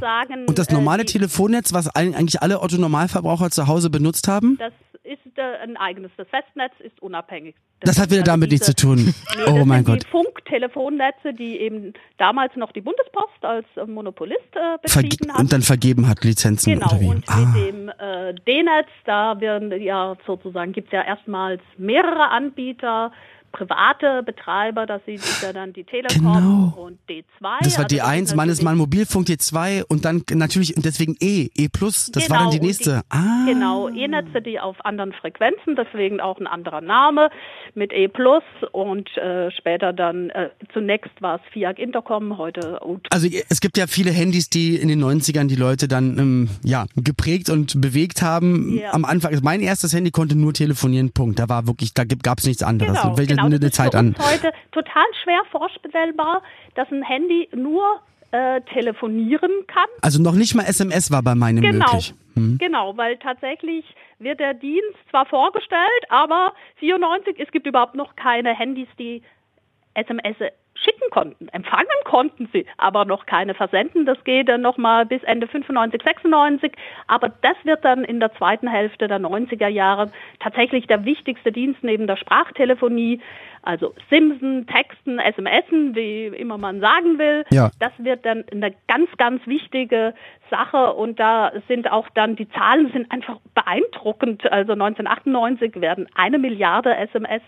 [0.47, 4.57] Und das normale äh, Telefonnetz, was eigentlich alle Otto-Normalverbraucher zu Hause benutzt haben?
[4.59, 4.73] Das
[5.11, 6.11] ist ein eigenes.
[6.17, 7.55] Das Festnetz ist unabhängig.
[7.79, 9.13] Das, das hat wieder damit nichts zu tun.
[9.35, 10.03] Nee, oh mein Gott.
[10.03, 15.39] Die Funktelefonnetze, die eben damals noch die Bundespost als Monopolist äh, betrieben Verge hat.
[15.39, 16.93] Und dann vergeben hat Lizenzen genau?
[17.09, 17.37] Und ah.
[17.37, 23.11] mit dem äh, D-Netz, da werden ja sozusagen, gibt es ja erstmals mehrere Anbieter
[23.51, 26.73] private Betreiber, das sind ja dann die Telekom genau.
[26.77, 27.23] und D2.
[27.61, 31.49] Das war also D1, man ist mal Mobilfunk D2 und dann natürlich und deswegen E,
[31.55, 32.91] E+, das genau, war dann die genau, nächste.
[32.91, 33.45] Die, ah.
[33.47, 37.29] Genau, E-Netze, die auf anderen Frequenzen, deswegen auch ein anderer Name
[37.75, 38.09] mit E+,
[38.71, 43.77] und äh, später dann, äh, zunächst war es FIAC Intercom, heute und Also es gibt
[43.77, 48.21] ja viele Handys, die in den 90ern die Leute dann ähm, ja, geprägt und bewegt
[48.21, 48.77] haben.
[48.77, 48.93] Ja.
[48.93, 51.39] Am Anfang, also mein erstes Handy konnte nur telefonieren, Punkt.
[51.39, 53.01] Da war wirklich, da gab es nichts anderes.
[53.01, 54.15] Genau, genau eine Zeit an.
[54.19, 56.41] heute total schwer vorstellbar,
[56.75, 58.01] dass ein Handy nur
[58.31, 59.87] äh, telefonieren kann.
[60.01, 62.13] Also noch nicht mal SMS war bei meinem genau, möglich.
[62.35, 62.57] Hm.
[62.59, 63.85] Genau, weil tatsächlich
[64.19, 69.21] wird der Dienst zwar vorgestellt, aber 94, es gibt überhaupt noch keine Handys, die
[69.93, 70.37] SMS
[70.83, 71.47] schicken konnten.
[71.49, 74.05] Empfangen konnten sie, aber noch keine versenden.
[74.05, 76.71] Das geht dann nochmal bis Ende 95, 96.
[77.07, 81.83] Aber das wird dann in der zweiten Hälfte der 90er Jahre tatsächlich der wichtigste Dienst
[81.83, 83.21] neben der Sprachtelefonie.
[83.63, 87.45] Also Simsen, Texten, SMSen, wie immer man sagen will.
[87.51, 87.69] Ja.
[87.79, 90.15] Das wird dann eine ganz, ganz wichtige
[90.49, 94.51] Sache und da sind auch dann, die Zahlen sind einfach beeindruckend.
[94.51, 97.43] Also 1998 werden eine Milliarde SMS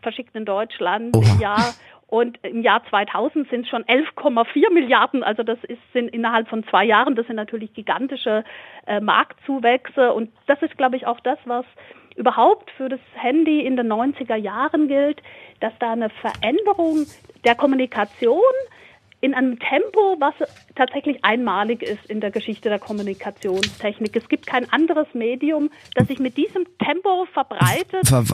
[0.00, 1.24] verschickt in Deutschland Oha.
[1.34, 1.74] im Jahr
[2.08, 5.22] und im Jahr 2000 sind es schon 11,4 Milliarden.
[5.22, 8.44] Also das ist, sind innerhalb von zwei Jahren, das sind natürlich gigantische
[8.86, 10.14] äh, Marktzuwächse.
[10.14, 11.66] Und das ist, glaube ich, auch das, was
[12.16, 15.22] überhaupt für das Handy in den 90er Jahren gilt,
[15.60, 17.06] dass da eine Veränderung
[17.44, 18.40] der Kommunikation
[19.20, 20.34] in einem Tempo, was
[20.76, 24.14] tatsächlich einmalig ist in der Geschichte der Kommunikationstechnik.
[24.14, 28.24] Es gibt kein anderes Medium, das sich mit diesem Tempo verbreitet Ver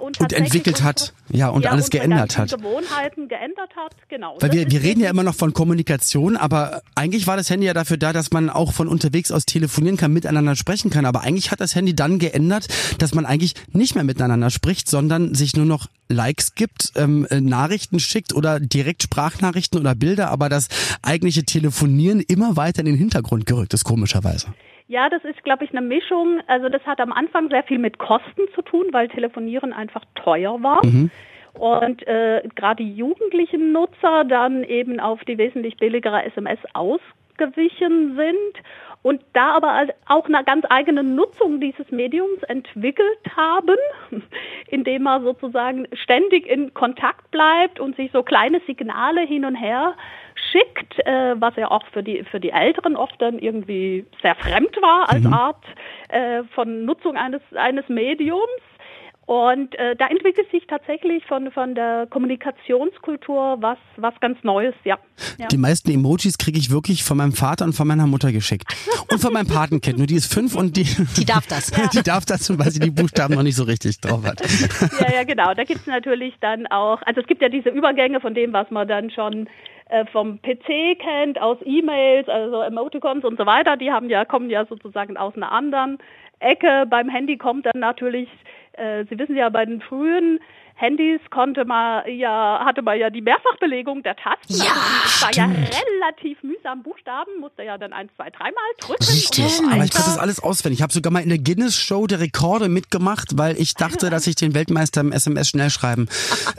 [0.00, 2.50] und, und entwickelt hat, ja und ja, alles geändert hat.
[2.50, 4.38] Gewohnheiten geändert hat, genau.
[4.40, 7.74] Weil wir, wir reden ja immer noch von Kommunikation, aber eigentlich war das Handy ja
[7.74, 11.04] dafür da, dass man auch von unterwegs aus telefonieren kann, miteinander sprechen kann.
[11.04, 15.34] Aber eigentlich hat das Handy dann geändert, dass man eigentlich nicht mehr miteinander spricht, sondern
[15.34, 20.48] sich nur noch Likes gibt, ähm, äh, Nachrichten schickt oder direkt Sprachnachrichten oder Bilder, aber
[20.48, 20.68] das
[21.02, 24.48] eigentliche Telefonieren immer weiter in den Hintergrund gerückt ist, komischerweise.
[24.88, 26.40] Ja, das ist, glaube ich, eine Mischung.
[26.48, 30.60] Also das hat am Anfang sehr viel mit Kosten zu tun, weil Telefonieren einfach teuer
[30.62, 30.84] war.
[30.84, 31.10] Mhm.
[31.54, 38.64] Und äh, gerade die jugendlichen Nutzer dann eben auf die wesentlich billigere SMS ausgewichen sind
[39.02, 43.76] und da aber auch eine ganz eigene Nutzung dieses Mediums entwickelt haben,
[44.68, 49.94] indem man sozusagen ständig in Kontakt bleibt und sich so kleine Signale hin und her
[50.52, 54.76] schickt, äh, was ja auch für die für die Älteren oft dann irgendwie sehr fremd
[54.80, 55.32] war als mhm.
[55.32, 55.64] Art
[56.08, 58.60] äh, von Nutzung eines eines Mediums.
[59.30, 64.98] Und äh, da entwickelt sich tatsächlich von, von der Kommunikationskultur was, was ganz Neues, ja.
[65.38, 65.46] ja.
[65.46, 68.64] Die meisten Emojis kriege ich wirklich von meinem Vater und von meiner Mutter geschickt.
[69.08, 69.98] Und von meinem Patenkind.
[69.98, 70.82] Nur die ist fünf und die.
[71.16, 71.70] Die darf das.
[71.70, 71.86] Ja.
[71.94, 74.40] Die darf das, weil sie die Buchstaben noch nicht so richtig drauf hat.
[74.98, 75.54] Ja, ja, genau.
[75.54, 78.68] Da gibt es natürlich dann auch, also es gibt ja diese Übergänge von dem, was
[78.72, 79.48] man dann schon
[79.90, 84.50] äh, vom PC kennt, aus E-Mails, also Emoticons und so weiter, die haben ja, kommen
[84.50, 85.98] ja sozusagen aus einer anderen
[86.40, 86.84] Ecke.
[86.90, 88.28] Beim Handy kommt dann natürlich
[88.76, 90.40] Sie wissen ja, bei den frühen
[90.80, 94.54] Handys konnte man ja, hatte man ja die Mehrfachbelegung der Tasten.
[94.54, 94.72] Ja,
[95.04, 99.04] also war ja relativ mühsam Buchstaben, musste ja dann ein, zwei, dreimal drücken.
[99.04, 100.78] Richtig, so aber ich konnte das alles auswendig.
[100.78, 104.36] Ich habe sogar mal in der Guinness-Show der Rekorde mitgemacht, weil ich dachte, dass ich
[104.36, 106.08] den Weltmeister im SMS-Schnellschreiben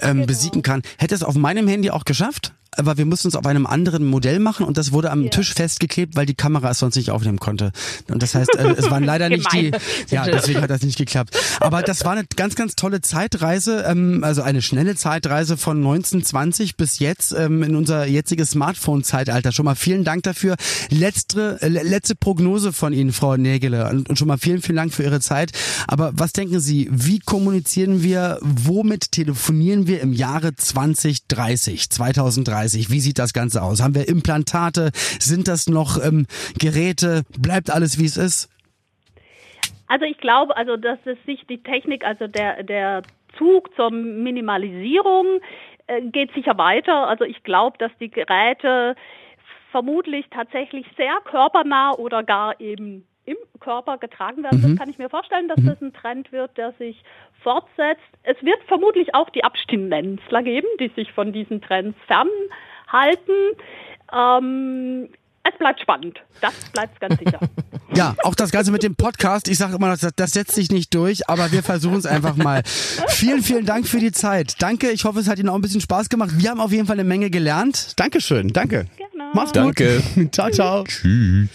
[0.01, 0.27] ähm, genau.
[0.27, 0.83] besiegen kann.
[0.99, 2.53] Hätte es auf meinem Handy auch geschafft?
[2.77, 5.29] aber wir mussten es auf einem anderen Modell machen und das wurde am ja.
[5.29, 7.71] Tisch festgeklebt, weil die Kamera es sonst nicht aufnehmen konnte.
[8.09, 9.71] Und das heißt, äh, es waren leider nicht die,
[10.09, 11.37] ja, deswegen hat das nicht geklappt.
[11.59, 16.77] Aber das war eine ganz, ganz tolle Zeitreise, ähm, also eine schnelle Zeitreise von 1920
[16.77, 19.51] bis jetzt ähm, in unser jetziges Smartphone-Zeitalter.
[19.51, 20.55] Schon mal vielen Dank dafür.
[20.89, 23.89] Letzte, äh, letzte Prognose von Ihnen, Frau Nägele.
[23.89, 25.51] Und, schon mal vielen, vielen Dank für Ihre Zeit.
[25.87, 32.51] Aber was denken Sie, wie kommunizieren wir, womit telefonieren wir im Jahre 2030, 2030?
[32.51, 32.89] 30.
[32.89, 33.81] Wie sieht das Ganze aus?
[33.81, 34.91] Haben wir Implantate?
[35.19, 36.27] Sind das noch ähm,
[36.59, 37.23] Geräte?
[37.37, 38.49] Bleibt alles, wie es ist?
[39.91, 43.01] Also ich glaube, also dass es sich die Technik, also der, der
[43.37, 45.41] Zug zur Minimalisierung
[45.87, 47.09] äh, geht sicher weiter.
[47.09, 48.95] Also ich glaube, dass die Geräte
[49.69, 54.61] vermutlich tatsächlich sehr körpernah oder gar eben im Körper getragen werden.
[54.61, 54.69] Mhm.
[54.69, 55.67] Das kann ich mir vorstellen, dass mhm.
[55.67, 57.03] das ein Trend wird, der sich
[57.43, 57.99] fortsetzt.
[58.23, 63.35] Es wird vermutlich auch die Abstinenzler geben, die sich von diesen Trends fernhalten.
[64.13, 65.09] Ähm,
[65.43, 66.21] es bleibt spannend.
[66.39, 67.39] Das bleibt ganz sicher.
[67.95, 69.47] Ja, auch das Ganze mit dem Podcast.
[69.47, 72.63] Ich sage immer, das, das setzt sich nicht durch, aber wir versuchen es einfach mal.
[73.09, 74.55] Vielen, vielen Dank für die Zeit.
[74.59, 74.91] Danke.
[74.91, 76.31] Ich hoffe, es hat Ihnen auch ein bisschen Spaß gemacht.
[76.35, 77.99] Wir haben auf jeden Fall eine Menge gelernt.
[77.99, 78.49] Dankeschön.
[78.53, 78.85] Danke.
[78.97, 79.31] Genau.
[79.33, 79.57] Mach's gut.
[79.57, 80.01] Danke.
[80.31, 80.83] ciao, ciao.
[80.85, 81.49] Tschüss.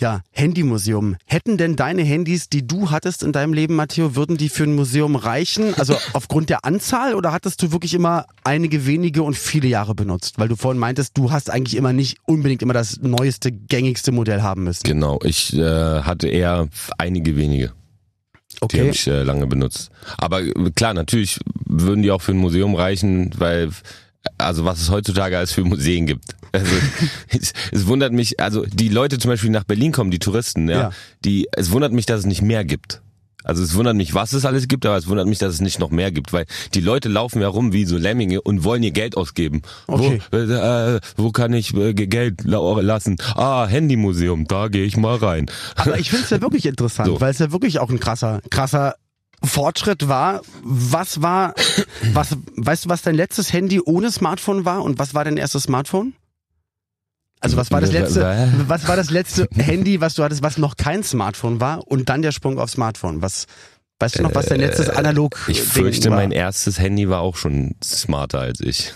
[0.00, 1.16] Ja, Handymuseum.
[1.26, 4.74] Hätten denn deine Handys, die du hattest in deinem Leben, Matteo, würden die für ein
[4.74, 5.74] Museum reichen?
[5.74, 10.38] Also aufgrund der Anzahl oder hattest du wirklich immer einige wenige und viele Jahre benutzt?
[10.38, 14.40] Weil du vorhin meintest, du hast eigentlich immer nicht unbedingt immer das neueste, gängigste Modell
[14.40, 14.84] haben müssen.
[14.84, 17.72] Genau, ich äh, hatte eher einige wenige.
[18.62, 18.76] Okay.
[18.76, 19.90] Die habe ich äh, lange benutzt.
[20.16, 23.70] Aber äh, klar, natürlich würden die auch für ein Museum reichen, weil
[24.38, 26.36] also was es heutzutage als für Museen gibt.
[26.52, 26.72] Also
[27.28, 30.78] es, es, wundert mich, also die Leute zum Beispiel nach Berlin kommen, die Touristen, ja,
[30.78, 30.90] ja,
[31.24, 33.02] die, es wundert mich, dass es nicht mehr gibt.
[33.42, 35.78] Also es wundert mich, was es alles gibt, aber es wundert mich, dass es nicht
[35.78, 38.90] noch mehr gibt, weil die Leute laufen ja rum wie so Lemminge und wollen ihr
[38.90, 39.62] Geld ausgeben.
[39.86, 40.20] Okay.
[40.30, 43.16] Wo, äh, wo kann ich äh, Geld lassen?
[43.34, 45.46] Ah, Handymuseum, da gehe ich mal rein.
[45.76, 47.20] Aber ich finde es ja wirklich interessant, so.
[47.20, 48.94] weil es ja wirklich auch ein krasser, krasser
[49.42, 50.42] Fortschritt war.
[50.62, 51.54] Was war,
[52.12, 55.64] was, weißt du, was dein letztes Handy ohne Smartphone war und was war dein erstes
[55.64, 56.14] Smartphone?
[57.42, 60.76] Also was war das letzte, was war das letzte Handy, was du hattest, was noch
[60.76, 63.22] kein Smartphone war und dann der Sprung auf Smartphone?
[63.22, 63.46] Was,
[63.98, 66.18] weißt du noch, was dein letztes äh, analog Ich fürchte, war?
[66.18, 68.92] mein erstes Handy war auch schon smarter als ich.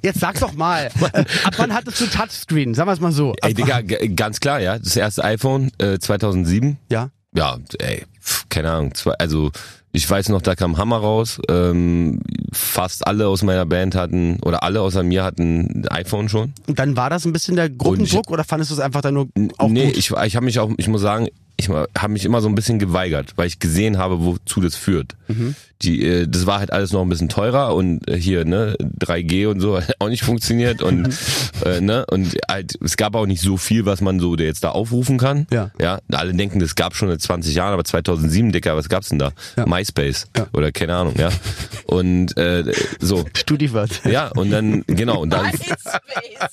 [0.00, 0.90] Jetzt sag's doch mal.
[1.12, 2.74] Äh, ab wann hattest du Touchscreen?
[2.74, 3.32] Sagen wir es mal so.
[3.32, 4.78] Ab ey, Digga, ganz klar, ja.
[4.78, 6.78] Das erste iPhone äh, 2007.
[6.90, 7.10] Ja.
[7.34, 8.04] Ja, ey,
[8.48, 8.92] keine Ahnung.
[9.18, 9.50] Also
[9.94, 11.38] ich weiß noch, da kam Hammer raus.
[11.48, 12.20] Ähm,
[12.52, 16.52] fast alle aus meiner Band hatten, oder alle außer mir hatten ein iPhone schon.
[16.66, 19.14] Und dann war das ein bisschen der Gruppendruck ich, oder fandest du es einfach dann
[19.14, 19.96] nur auch Nee, gut?
[19.96, 21.28] ich, ich habe mich auch, ich muss sagen,
[21.62, 25.16] ich habe mich immer so ein bisschen geweigert, weil ich gesehen habe, wozu das führt.
[25.28, 25.54] Mhm.
[25.82, 29.48] Die, äh, das war halt alles noch ein bisschen teurer und äh, hier ne 3G
[29.48, 31.08] und so hat auch nicht funktioniert und
[31.64, 34.62] äh, ne und halt es gab auch nicht so viel, was man so der jetzt
[34.62, 35.46] da aufrufen kann.
[35.50, 35.70] Ja.
[35.80, 35.98] Ja.
[36.12, 39.32] Alle denken, das gab schon seit 20 Jahren, aber 2007 Dicker, was gab's denn da?
[39.56, 39.66] Ja.
[39.66, 40.46] MySpace ja.
[40.52, 41.30] oder keine Ahnung, ja.
[41.86, 42.64] Und äh,
[43.00, 43.24] so.
[43.34, 44.02] Studiwort.
[44.04, 45.50] Ja und dann genau und dann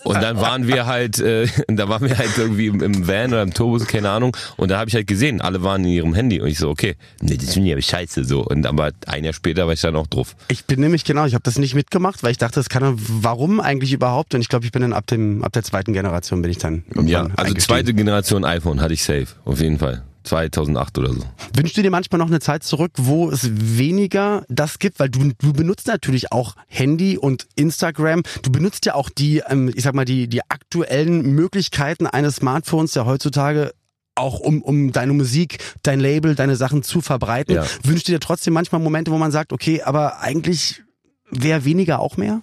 [0.04, 3.44] und dann waren wir halt, äh, da waren wir halt irgendwie im, im Van oder
[3.44, 6.14] im Turbus, keine Ahnung und da habe ich halt halt gesehen, alle waren in ihrem
[6.14, 8.46] Handy und ich so, okay, nee, das finde ich aber scheiße so.
[8.46, 10.36] Und aber ein Jahr später war ich dann auch drauf.
[10.48, 13.60] Ich bin nämlich genau, ich habe das nicht mitgemacht, weil ich dachte, das kann warum
[13.60, 14.36] eigentlich überhaupt?
[14.36, 16.84] Und ich glaube, ich bin dann ab dem ab der zweiten Generation bin ich dann
[17.06, 20.04] Ja, also zweite Generation iPhone hatte ich safe, auf jeden Fall.
[20.24, 21.24] 2008 oder so.
[21.56, 25.00] Wünschst du dir manchmal noch eine Zeit zurück, wo es weniger das gibt?
[25.00, 28.24] Weil du, du benutzt natürlich auch Handy und Instagram.
[28.44, 32.94] Du benutzt ja auch die, ähm, ich sag mal, die, die aktuellen Möglichkeiten eines Smartphones
[32.96, 33.72] ja heutzutage
[34.20, 37.56] auch um, um deine Musik, dein Label, deine Sachen zu verbreiten.
[37.56, 37.66] Ja.
[37.84, 40.84] Wünschst du dir trotzdem manchmal Momente, wo man sagt, okay, aber eigentlich
[41.32, 42.42] wäre weniger auch mehr?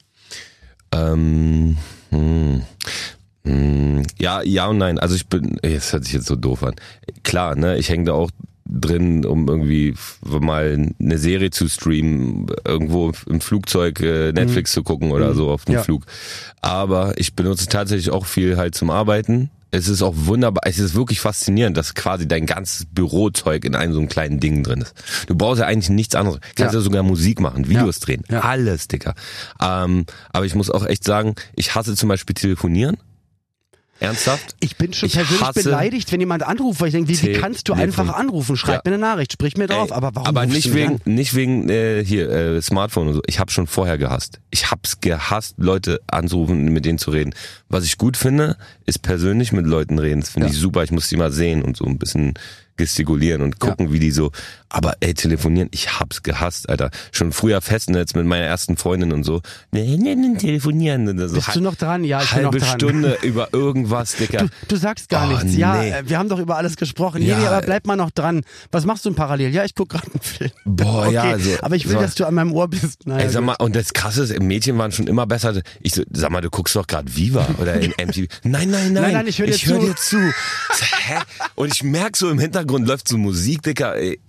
[0.93, 1.77] Ähm,
[2.11, 2.63] hm,
[3.45, 4.99] hm, ja, ja und nein.
[4.99, 6.75] Also ich bin, das hört sich jetzt so doof an.
[7.23, 8.31] Klar, ne, ich hänge da auch
[8.69, 15.13] drin, um irgendwie mal eine Serie zu streamen, irgendwo im Flugzeug äh, Netflix zu gucken
[15.13, 15.83] oder so auf dem Ja.
[15.83, 16.05] Flug.
[16.63, 19.51] Aber ich benutze tatsächlich auch viel halt zum Arbeiten.
[19.73, 23.93] Es ist auch wunderbar, es ist wirklich faszinierend, dass quasi dein ganzes Bürozeug in einem
[23.93, 24.95] so einem kleinen Ding drin ist.
[25.27, 26.39] Du brauchst ja eigentlich nichts anderes.
[26.55, 26.85] Kannst ja, Ja.
[26.85, 28.41] sogar Musik machen, Videos drehen, Ja.
[28.41, 29.15] alles, Dicker.
[29.61, 32.97] Ähm, aber ich muss auch echt sagen, ich hasse zum Beispiel telefonieren.
[34.01, 34.55] Ernsthaft?
[34.61, 37.69] Ich bin schon Ich persönlich beleidigt, wenn jemand anruft, weil ich denke, wie, wie kannst
[37.69, 38.57] du einfach anrufen?
[38.57, 38.91] Schreib Ja.
[38.91, 42.05] mir eine Nachricht, sprich mir drauf, Ey, aber warum aber nicht wegen, nicht wegen äh,
[42.05, 43.23] hier äh, Smartphone und so.
[43.27, 44.41] Ich habe schon vorher gehasst.
[44.51, 47.35] Ich hab's gehasst, Leute anzurufen, mit denen zu reden.
[47.69, 50.21] Was ich gut finde, ist persönlich mit Leuten reden.
[50.21, 50.53] Das finde Ja.
[50.53, 50.85] ich super.
[50.85, 52.35] Ich muss die mal sehen und so ein bisschen
[52.77, 54.31] gestikulieren und gucken, wie die so.
[54.69, 56.91] Aber ey, telefonieren, ich hab's gehasst, Alter.
[57.13, 59.41] Schon früher Festnetz mit meiner ersten Freundin und so.
[59.71, 61.09] Nee, nee, nee, telefonieren.
[61.09, 62.05] Und so Bist du noch dran?
[62.05, 62.79] Ja, ich bin noch halbe dran.
[62.81, 64.39] Stunde über irgendwas, Dicker.
[64.39, 65.57] Du, du sagst gar Oh, nichts.
[65.57, 65.91] Ja, nee.
[65.91, 67.21] äh, wir haben doch über alles gesprochen.
[67.23, 68.43] Nee, Ja, nee, aber äh, bleib mal noch dran.
[68.73, 69.51] Was machst du denn parallel?
[69.55, 70.51] Ja, ich guck gerade einen Film.
[70.65, 73.07] Boah, okay, ja, also, aber ich will, so- dass du an meinem Ohr bist.
[73.07, 75.55] Naja, Ey, sag mal, und das Krasse ist, Mädchen waren schon immer besser.
[75.81, 78.27] Ich so, sag mal, du guckst doch gerade Viva oder in MTV.
[78.43, 79.03] Nein, nein, nein.
[79.03, 79.87] Nein, nein, ich hör dir hör zu.
[79.87, 80.17] dir zu.
[80.75, 81.15] So, Hä?
[81.55, 84.21] Und ich merk so im Hintergrund läuft so Musik, Dicker, ey.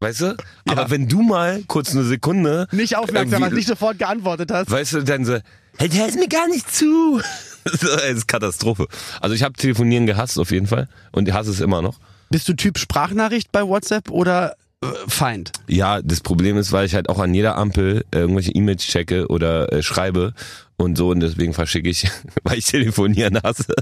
[0.00, 0.36] Weißt du?
[0.66, 2.66] Aber wenn du mal kurz eine Sekunde.
[2.72, 4.68] nicht aufmerksam, hast nicht sofort geantwortet hast.
[4.68, 5.38] Weißt du, dann so,
[5.78, 7.20] hey, der ist mir gar nicht zu.
[7.64, 7.80] Das
[8.10, 8.88] ist Katastrophe.
[9.20, 12.00] Also ich habe Telefonieren gehasst auf jeden Fall und ich hasse es immer noch.
[12.28, 15.52] Bist du Typ Sprachnachricht bei WhatsApp oder äh, Feind?
[15.68, 19.72] Ja, das Problem ist, weil ich halt auch an jeder Ampel irgendwelche E-Mails checke oder
[19.72, 20.34] äh, schreibe
[20.82, 22.08] und so und deswegen verschicke ich,
[22.42, 23.74] weil ich telefonieren hasse,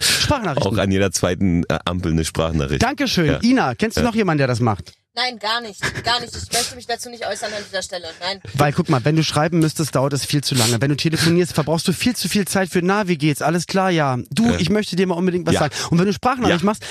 [0.00, 0.78] Sprachnachrichten.
[0.78, 2.82] auch an jeder zweiten äh, Ampel eine Sprachnachricht.
[2.82, 3.26] Dankeschön.
[3.26, 3.40] Ja.
[3.42, 4.92] Ina, kennst du noch jemanden, der das macht?
[5.14, 5.78] Nein, gar nicht.
[6.04, 6.34] Gar nicht.
[6.34, 8.08] Ich möchte mich dazu nicht äußern an dieser Stelle.
[8.20, 8.40] Nein.
[8.54, 10.80] Weil guck mal, wenn du schreiben müsstest, dauert es viel zu lange.
[10.80, 13.42] Wenn du telefonierst, verbrauchst du viel zu viel Zeit für, na, wie geht's?
[13.42, 14.18] Alles klar, ja.
[14.30, 15.60] Du, ich möchte dir mal unbedingt was Ja.
[15.60, 15.74] sagen.
[15.90, 16.64] Und wenn du Sprachnachricht Ja.
[16.64, 16.82] machst,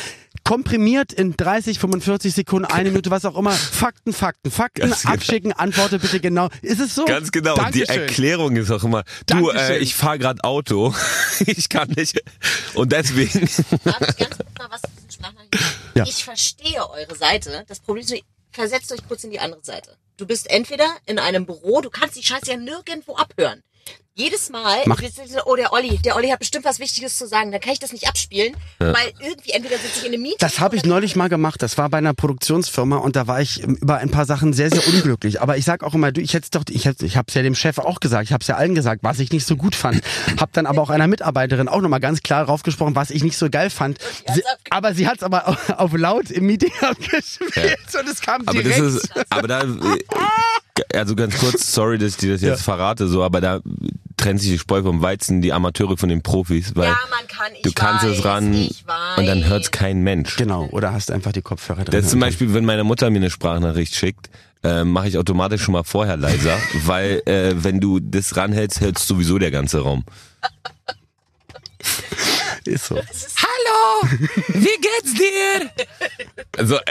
[0.44, 5.14] komprimiert in 30, 45 Sekunden, eine Minute, was auch immer, Fakten, Fakten, Fakten, Ganz genau.
[5.16, 6.50] abschicken, antworte bitte genau.
[6.62, 7.06] Ist es so?
[7.06, 7.56] Ganz genau.
[7.56, 8.02] Und die Dankeschön.
[8.04, 9.82] Erklärung ist auch immer, du, äh, Dankeschön.
[9.82, 10.94] ich fahre gerade Auto,
[11.46, 12.22] ich kann nicht.
[12.76, 13.40] Und deswegen.
[13.84, 15.81] Darf ich ganz kurz mal was zu diesen Sprachnachrichten?
[15.96, 16.06] Ja.
[16.06, 17.64] Ich verstehe eure Seite.
[17.68, 19.98] Das Problem ist, versetzt euch kurz in die andere Seite.
[20.18, 23.64] Du bist entweder in einem Büro, du kannst die Scheiße ja nirgendwo abhören.
[24.14, 25.02] Jedes Mal, Mach-
[25.46, 27.94] oh der Olli, der Olli hat bestimmt was Wichtiges zu sagen, dann kann ich das
[27.94, 30.38] nicht abspielen, weil irgendwie entweder sitze ich in einem Meeting.
[30.40, 31.62] Das habe ich neulich mal gemacht.
[31.62, 34.86] Das war bei einer Produktionsfirma und da war ich über ein paar Sachen sehr, sehr
[34.86, 35.42] unglücklich.
[35.42, 37.42] Aber ich sag auch immer, du, ich hätte doch, ich, hätt- ich habe es ja
[37.42, 39.76] dem Chef auch gesagt, ich habe es ja allen gesagt, was ich nicht so gut
[39.76, 40.02] fand.
[40.38, 43.50] Hab dann aber auch einer Mitarbeiterin auch nochmal ganz klar draufgesprochen, was ich nicht so
[43.50, 43.98] geil fand.
[44.34, 48.42] Sie, aber sie hat es aber auf, auf laut im Meeting abgespielt und es kam
[48.46, 48.78] Aber direkt.
[48.82, 52.64] das ist, aber da, äh, also ganz kurz, sorry, dass ich dir das jetzt Ja.
[52.64, 53.62] verrate, so, aber da
[54.22, 57.52] trennt sich die Spreu vom Weizen, die Amateure von den Profis, weil Ja, man kann,
[57.56, 58.70] ich du kannst weiß, es ran
[59.18, 60.36] und dann hört's kein Mensch.
[60.38, 61.92] genau, oder hast einfach die Kopfhörer drin.
[61.92, 64.30] Das ist zum Beispiel, wenn meine Mutter mir eine Sprachnachricht schickt,
[64.64, 69.08] äh, mache ich automatisch schon mal vorher leiser, weil äh, wenn du das ranhältst, hältst
[69.08, 70.04] sowieso der ganze Raum.
[72.66, 72.96] ist so.
[72.96, 74.08] Hallo,
[74.50, 75.70] wie geht's dir?
[76.58, 76.82] Also, äh,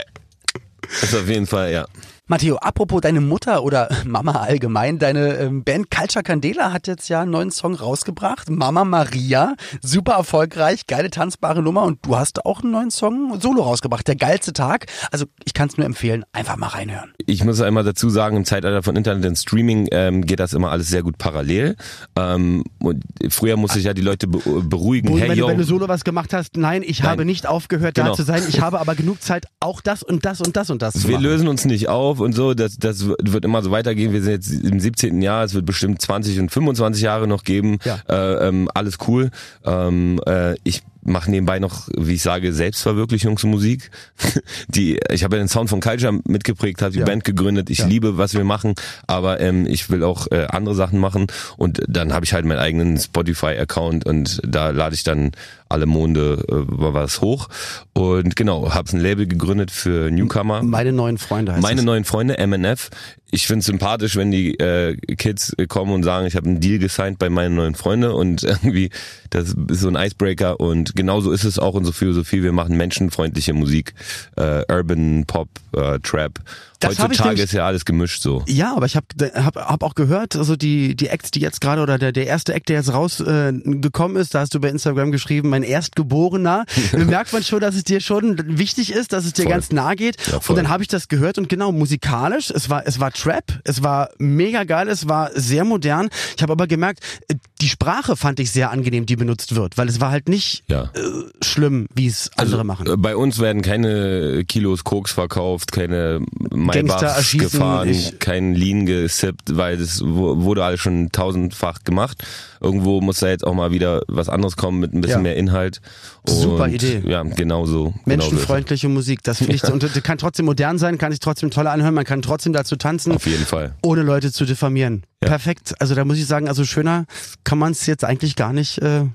[1.01, 1.87] ist auf jeden Fall, ja.
[2.31, 7.23] Matteo, apropos deine Mutter oder Mama allgemein, deine ähm, Band Culture Candela hat jetzt ja
[7.23, 8.49] einen neuen Song rausgebracht.
[8.49, 13.63] Mama Maria, super erfolgreich, geile tanzbare Nummer und du hast auch einen neuen Song solo
[13.63, 14.85] rausgebracht, der geilste Tag.
[15.11, 17.11] Also ich kann es nur empfehlen, einfach mal reinhören.
[17.25, 20.71] Ich muss einmal dazu sagen, im Zeitalter von Internet und Streaming ähm, geht das immer
[20.71, 21.75] alles sehr gut parallel.
[22.15, 25.09] Ähm, und früher musste ich ja die Leute be beruhigen.
[25.09, 27.09] Und hey, wenn, yo, du, wenn du solo was gemacht hast, nein, ich Nein.
[27.09, 28.15] habe nicht aufgehört, da Genau.
[28.15, 28.41] zu sein.
[28.47, 31.15] Ich habe aber genug Zeit, auch das und das und das und das zu wir
[31.15, 31.23] machen.
[31.23, 34.13] lösen uns nicht auf und so, das, das wird immer so weitergehen.
[34.13, 35.21] Wir sind jetzt im 17.
[35.21, 37.77] Jahr, es wird bestimmt 20 und 25 Jahre noch geben.
[37.83, 37.99] Ja.
[38.07, 39.31] Äh, ähm, alles cool.
[39.65, 43.89] Ähm, äh, ich mache nebenbei noch, wie ich sage, Selbstverwirklichungsmusik.
[44.67, 47.05] Die, ich habe ja den Sound von Culture mitgeprägt, habe die Ja.
[47.05, 47.69] Band gegründet.
[47.69, 47.87] Ich Ja.
[47.87, 48.75] liebe, was wir machen,
[49.07, 51.27] aber ähm, ich will auch äh, andere Sachen machen.
[51.57, 55.31] Und dann habe ich halt meinen eigenen Spotify-Account und da lade ich dann
[55.69, 57.47] alle Monde äh, was hoch.
[57.93, 60.63] Und genau, habe ein Label gegründet für Newcomer.
[60.63, 61.85] Meine neuen Freunde heißt Meine es.
[61.85, 62.89] neuen Freunde, MNF.
[63.31, 67.17] Ich finde sympathisch, wenn die äh, Kids kommen und sagen, ich habe einen Deal gesigned
[67.17, 68.89] bei meinen neuen Freunde und irgendwie,
[69.29, 72.43] das ist so ein Icebreaker und genauso ist es auch unsere Philosophie.
[72.43, 73.93] Wir machen menschenfreundliche Musik,
[74.35, 76.39] äh, Urban, Pop, äh, Trap.
[76.81, 78.43] Das Heutzutage nämlich- ist ja alles gemischt so.
[78.47, 79.05] Ja, aber ich habe
[79.35, 82.53] hab, hab auch gehört, also die die Acts, die jetzt gerade oder der der erste
[82.53, 86.65] Act, der jetzt rausgekommen äh, ist, da hast du bei Instagram geschrieben, mein Erstgeborener.
[86.91, 89.51] da merkt man schon, dass es dir schon wichtig ist, dass es dir Voll.
[89.51, 90.17] ganz nah geht.
[90.27, 93.59] Ja, und dann habe ich das gehört und genau musikalisch, es war es war Trap,
[93.63, 96.09] es war mega geil, es war sehr modern.
[96.35, 99.87] Ich habe aber gemerkt, äh, die Sprache fand ich sehr angenehm, die benutzt wird, weil
[99.87, 100.85] es war halt nicht Ja.
[100.93, 102.87] äh, schlimm, wie es andere machen.
[102.87, 106.19] äh, Bei uns werden keine Kilos Koks verkauft, keine
[106.51, 112.23] Maybachs gefahren, ich- kein Lean gesippt, weil das wu- wurde alles schon tausendfach gemacht.
[112.59, 115.23] Irgendwo muss da jetzt auch mal wieder was anderes kommen mit ein bisschen Ja.
[115.23, 115.81] mehr Inhalt.
[116.23, 117.01] Und Super Idee.
[117.05, 117.93] Ja, genau so.
[118.05, 119.73] Menschenfreundliche Musik, das finde ich so.
[119.73, 122.75] Und das kann trotzdem modern sein, kann sich trotzdem toll anhören, man kann trotzdem dazu
[122.75, 123.13] tanzen.
[123.13, 123.73] Auf jeden Fall.
[123.83, 125.03] ohne Leute zu diffamieren.
[125.23, 125.29] Ja.
[125.29, 125.73] Perfekt.
[125.79, 127.05] Also da muss ich sagen, also schöner
[127.51, 129.07] kann man es jetzt eigentlich gar nicht äh,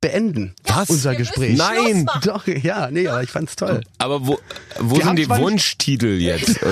[0.00, 0.54] beenden.
[0.64, 0.88] Was?
[0.88, 1.58] Unser Gespräch.
[1.58, 2.08] Nein.
[2.22, 3.82] Doch, ja, nee, aber ich fand's toll.
[3.98, 4.38] Aber wo,
[4.78, 6.58] wo Wir sind die Wunschtitel jetzt?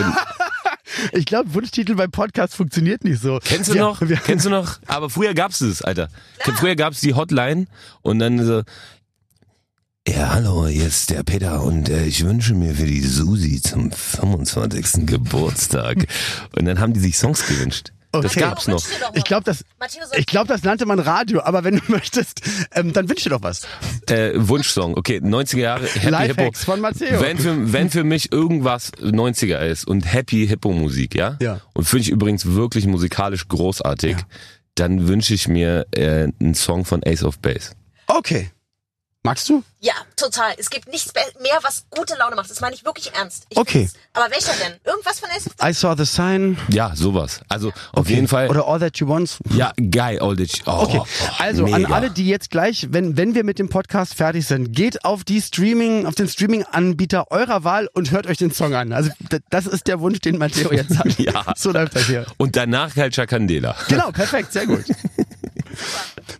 [1.12, 3.40] Ich glaube, Wunschtitel beim Podcast funktioniert nicht so.
[3.44, 4.00] kennst du wir, noch?
[4.00, 4.78] Wir, Kennst du noch?
[4.86, 6.08] Aber früher gab's es, Alter.
[6.56, 7.66] Früher gab's die Hotline
[8.02, 8.62] und dann so.
[10.06, 13.90] Ja, hallo, hier ist der Peter und äh, ich wünsche mir für die Susi zum
[13.90, 15.04] 25.
[15.06, 16.06] Geburtstag.
[16.56, 17.92] Und dann haben die sich Songs gewünscht.
[18.22, 18.40] Das Okay.
[18.40, 18.82] gab's noch.
[19.14, 19.64] Ich glaube, das,
[20.16, 21.42] ich glaube, das nannte man Radio.
[21.42, 22.40] Aber wenn du möchtest,
[22.74, 23.66] ähm, dann wünsch dir doch was.
[24.08, 26.10] Äh, Wunschsong, okay, 90er Jahre, Happy Hippo.
[26.10, 27.20] Lifehacks von Matteo.
[27.20, 31.36] Wenn für, wenn für mich irgendwas 90er ist und Happy Hippo Musik, ja?
[31.40, 31.60] Ja.
[31.72, 34.24] Und finde ich übrigens wirklich musikalisch großartig, Ja.
[34.76, 37.72] dann wünsche ich mir äh, einen Song von Ace of Base.
[38.06, 38.50] Okay.
[39.26, 39.62] Magst du?
[39.80, 40.52] Ja, total.
[40.58, 41.10] Es gibt nichts
[41.40, 42.50] mehr, was gute Laune macht.
[42.50, 43.46] Das meine ich wirklich ernst.
[43.48, 43.78] Ich Okay.
[43.88, 44.78] find's- Aber welcher denn?
[44.84, 46.58] Irgendwas von Ace of I saw the sign.
[46.68, 47.40] Ja, sowas.
[47.48, 48.16] Also auf Okay.
[48.16, 48.50] jeden Fall.
[48.50, 49.38] Oder All That You Want.
[49.54, 51.06] ja, geil, all the oh, Okay, oh,
[51.38, 51.76] also mega.
[51.76, 55.24] an alle, die jetzt gleich, wenn, wenn wir mit dem Podcast fertig sind, geht auf
[55.24, 58.92] die Streaming, auf den Streaming-Anbieter eurer Wahl und hört euch den Song an.
[58.92, 59.08] Also
[59.48, 61.06] das ist der Wunsch, den Matteo jetzt hat.
[61.18, 61.54] Ja.
[61.56, 62.26] So läuft das hier.
[62.36, 63.74] Und danach Culture Candela.
[63.88, 64.84] Genau, perfekt, sehr gut.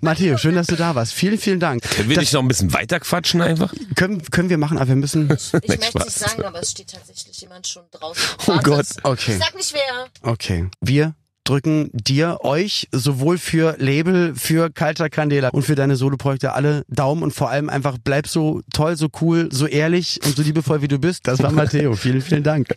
[0.05, 1.15] Matteo, schön, dass du da warst.
[1.15, 1.83] Vielen, vielen Dank.
[1.83, 3.73] Können wir Das dich noch ein bisschen weiter quatschen einfach?
[3.97, 5.25] können, können wir machen, aber wir müssen.
[5.63, 8.23] Ich möchte es nicht sagen, aber es steht tatsächlich jemand schon draußen.
[8.47, 8.59] Oh.
[8.63, 8.87] Gott.
[9.03, 9.39] Okay.
[9.39, 10.07] Sag nicht wer.
[10.23, 10.69] Okay.
[10.81, 16.85] Wir drücken dir, euch, sowohl für Label, für Culture Candela und für deine Soloprojekte alle
[16.89, 20.83] Daumen und vor allem einfach bleib so toll, so cool, so ehrlich und so liebevoll
[20.83, 21.27] wie du bist.
[21.27, 21.95] Das war Matteo.
[21.97, 22.69] vielen, vielen Dank.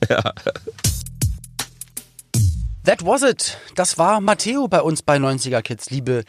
[2.84, 3.58] That was it.
[3.76, 6.24] Das war Matteo bei uns bei 90er Kids, liebe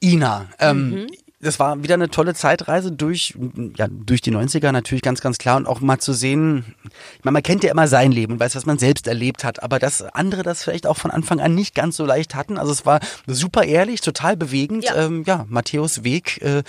[0.00, 0.46] Ina.
[0.58, 1.06] Ähm,
[1.40, 3.38] Das war wieder eine tolle Zeitreise durch,
[3.76, 6.74] ja, durch die 90er natürlich ganz, ganz klar und auch mal zu sehen,
[7.16, 9.62] ich meine, man kennt ja immer sein Leben und weiß, was man selbst erlebt hat,
[9.62, 12.58] aber dass andere das vielleicht auch von Anfang an nicht ganz so leicht hatten.
[12.58, 14.82] Also es war super ehrlich, total bewegend.
[14.82, 14.96] Ja.
[14.96, 16.64] Ähm, ja Matthäus Weg äh,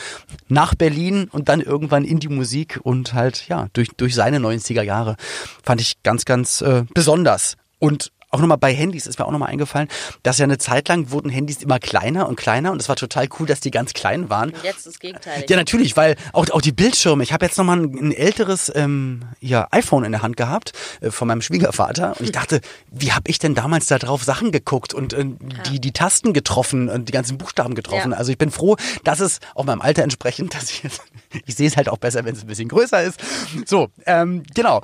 [0.49, 4.83] nach Berlin und dann irgendwann in die Musik und halt, ja, durch, durch seine 90er
[4.83, 5.15] Jahre
[5.63, 7.57] fand ich ganz, ganz äh, besonders.
[7.79, 9.87] Und auch nochmal bei Handys ist mir auch nochmal eingefallen,
[10.23, 13.27] dass ja eine Zeit lang wurden Handys immer kleiner und kleiner und es war total
[13.39, 14.51] cool, dass die ganz klein waren.
[14.51, 15.45] Und jetzt das Gegenteil.
[15.49, 19.21] Ja, natürlich, weil auch, auch die Bildschirme, ich habe jetzt nochmal ein, ein älteres ähm,
[19.39, 22.61] ja, iPhone in der Hand gehabt äh, von meinem Schwiegervater und ich dachte,
[22.91, 25.25] wie habe ich denn damals da drauf Sachen geguckt und äh,
[25.69, 28.11] die, die Tasten getroffen und die ganzen Buchstaben getroffen.
[28.11, 28.17] Ja.
[28.17, 31.01] Also ich bin froh, dass es auch meinem Alter entsprechend, dass ich jetzt,
[31.45, 33.19] ich sehe es halt auch besser, wenn es ein bisschen größer ist.
[33.65, 34.81] So, ähm, genau.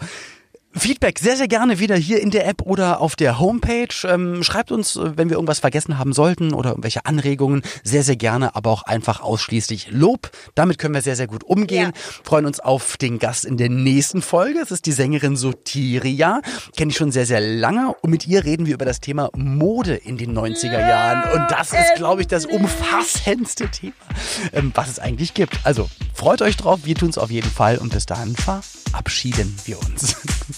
[0.78, 3.88] Feedback sehr, sehr gerne wieder hier in der App oder auf der Homepage.
[4.04, 7.62] Ähm, schreibt uns, äh, wenn wir irgendwas vergessen haben sollten oder irgendwelche Anregungen.
[7.84, 10.32] Sehr, sehr gerne, aber auch einfach ausschließlich Lob.
[10.54, 11.94] Damit können wir sehr, sehr gut umgehen.
[12.24, 14.60] Freuen uns auf den Gast in der nächsten Folge.
[14.60, 16.42] Es ist die Sängerin Sotiria.
[16.76, 17.96] Kenne ich schon sehr, sehr lange.
[18.02, 21.40] Und mit ihr reden wir über das Thema Mode in den 90er Jahren.
[21.40, 23.94] Und das ist, glaube ich, das umfassendste Thema,
[24.52, 25.58] ähm, was es eigentlich gibt.
[25.64, 26.82] Also freut euch drauf.
[26.84, 27.78] Wir tun es auf jeden Fall.
[27.78, 30.18] Und bis dahin verabschieden wir uns.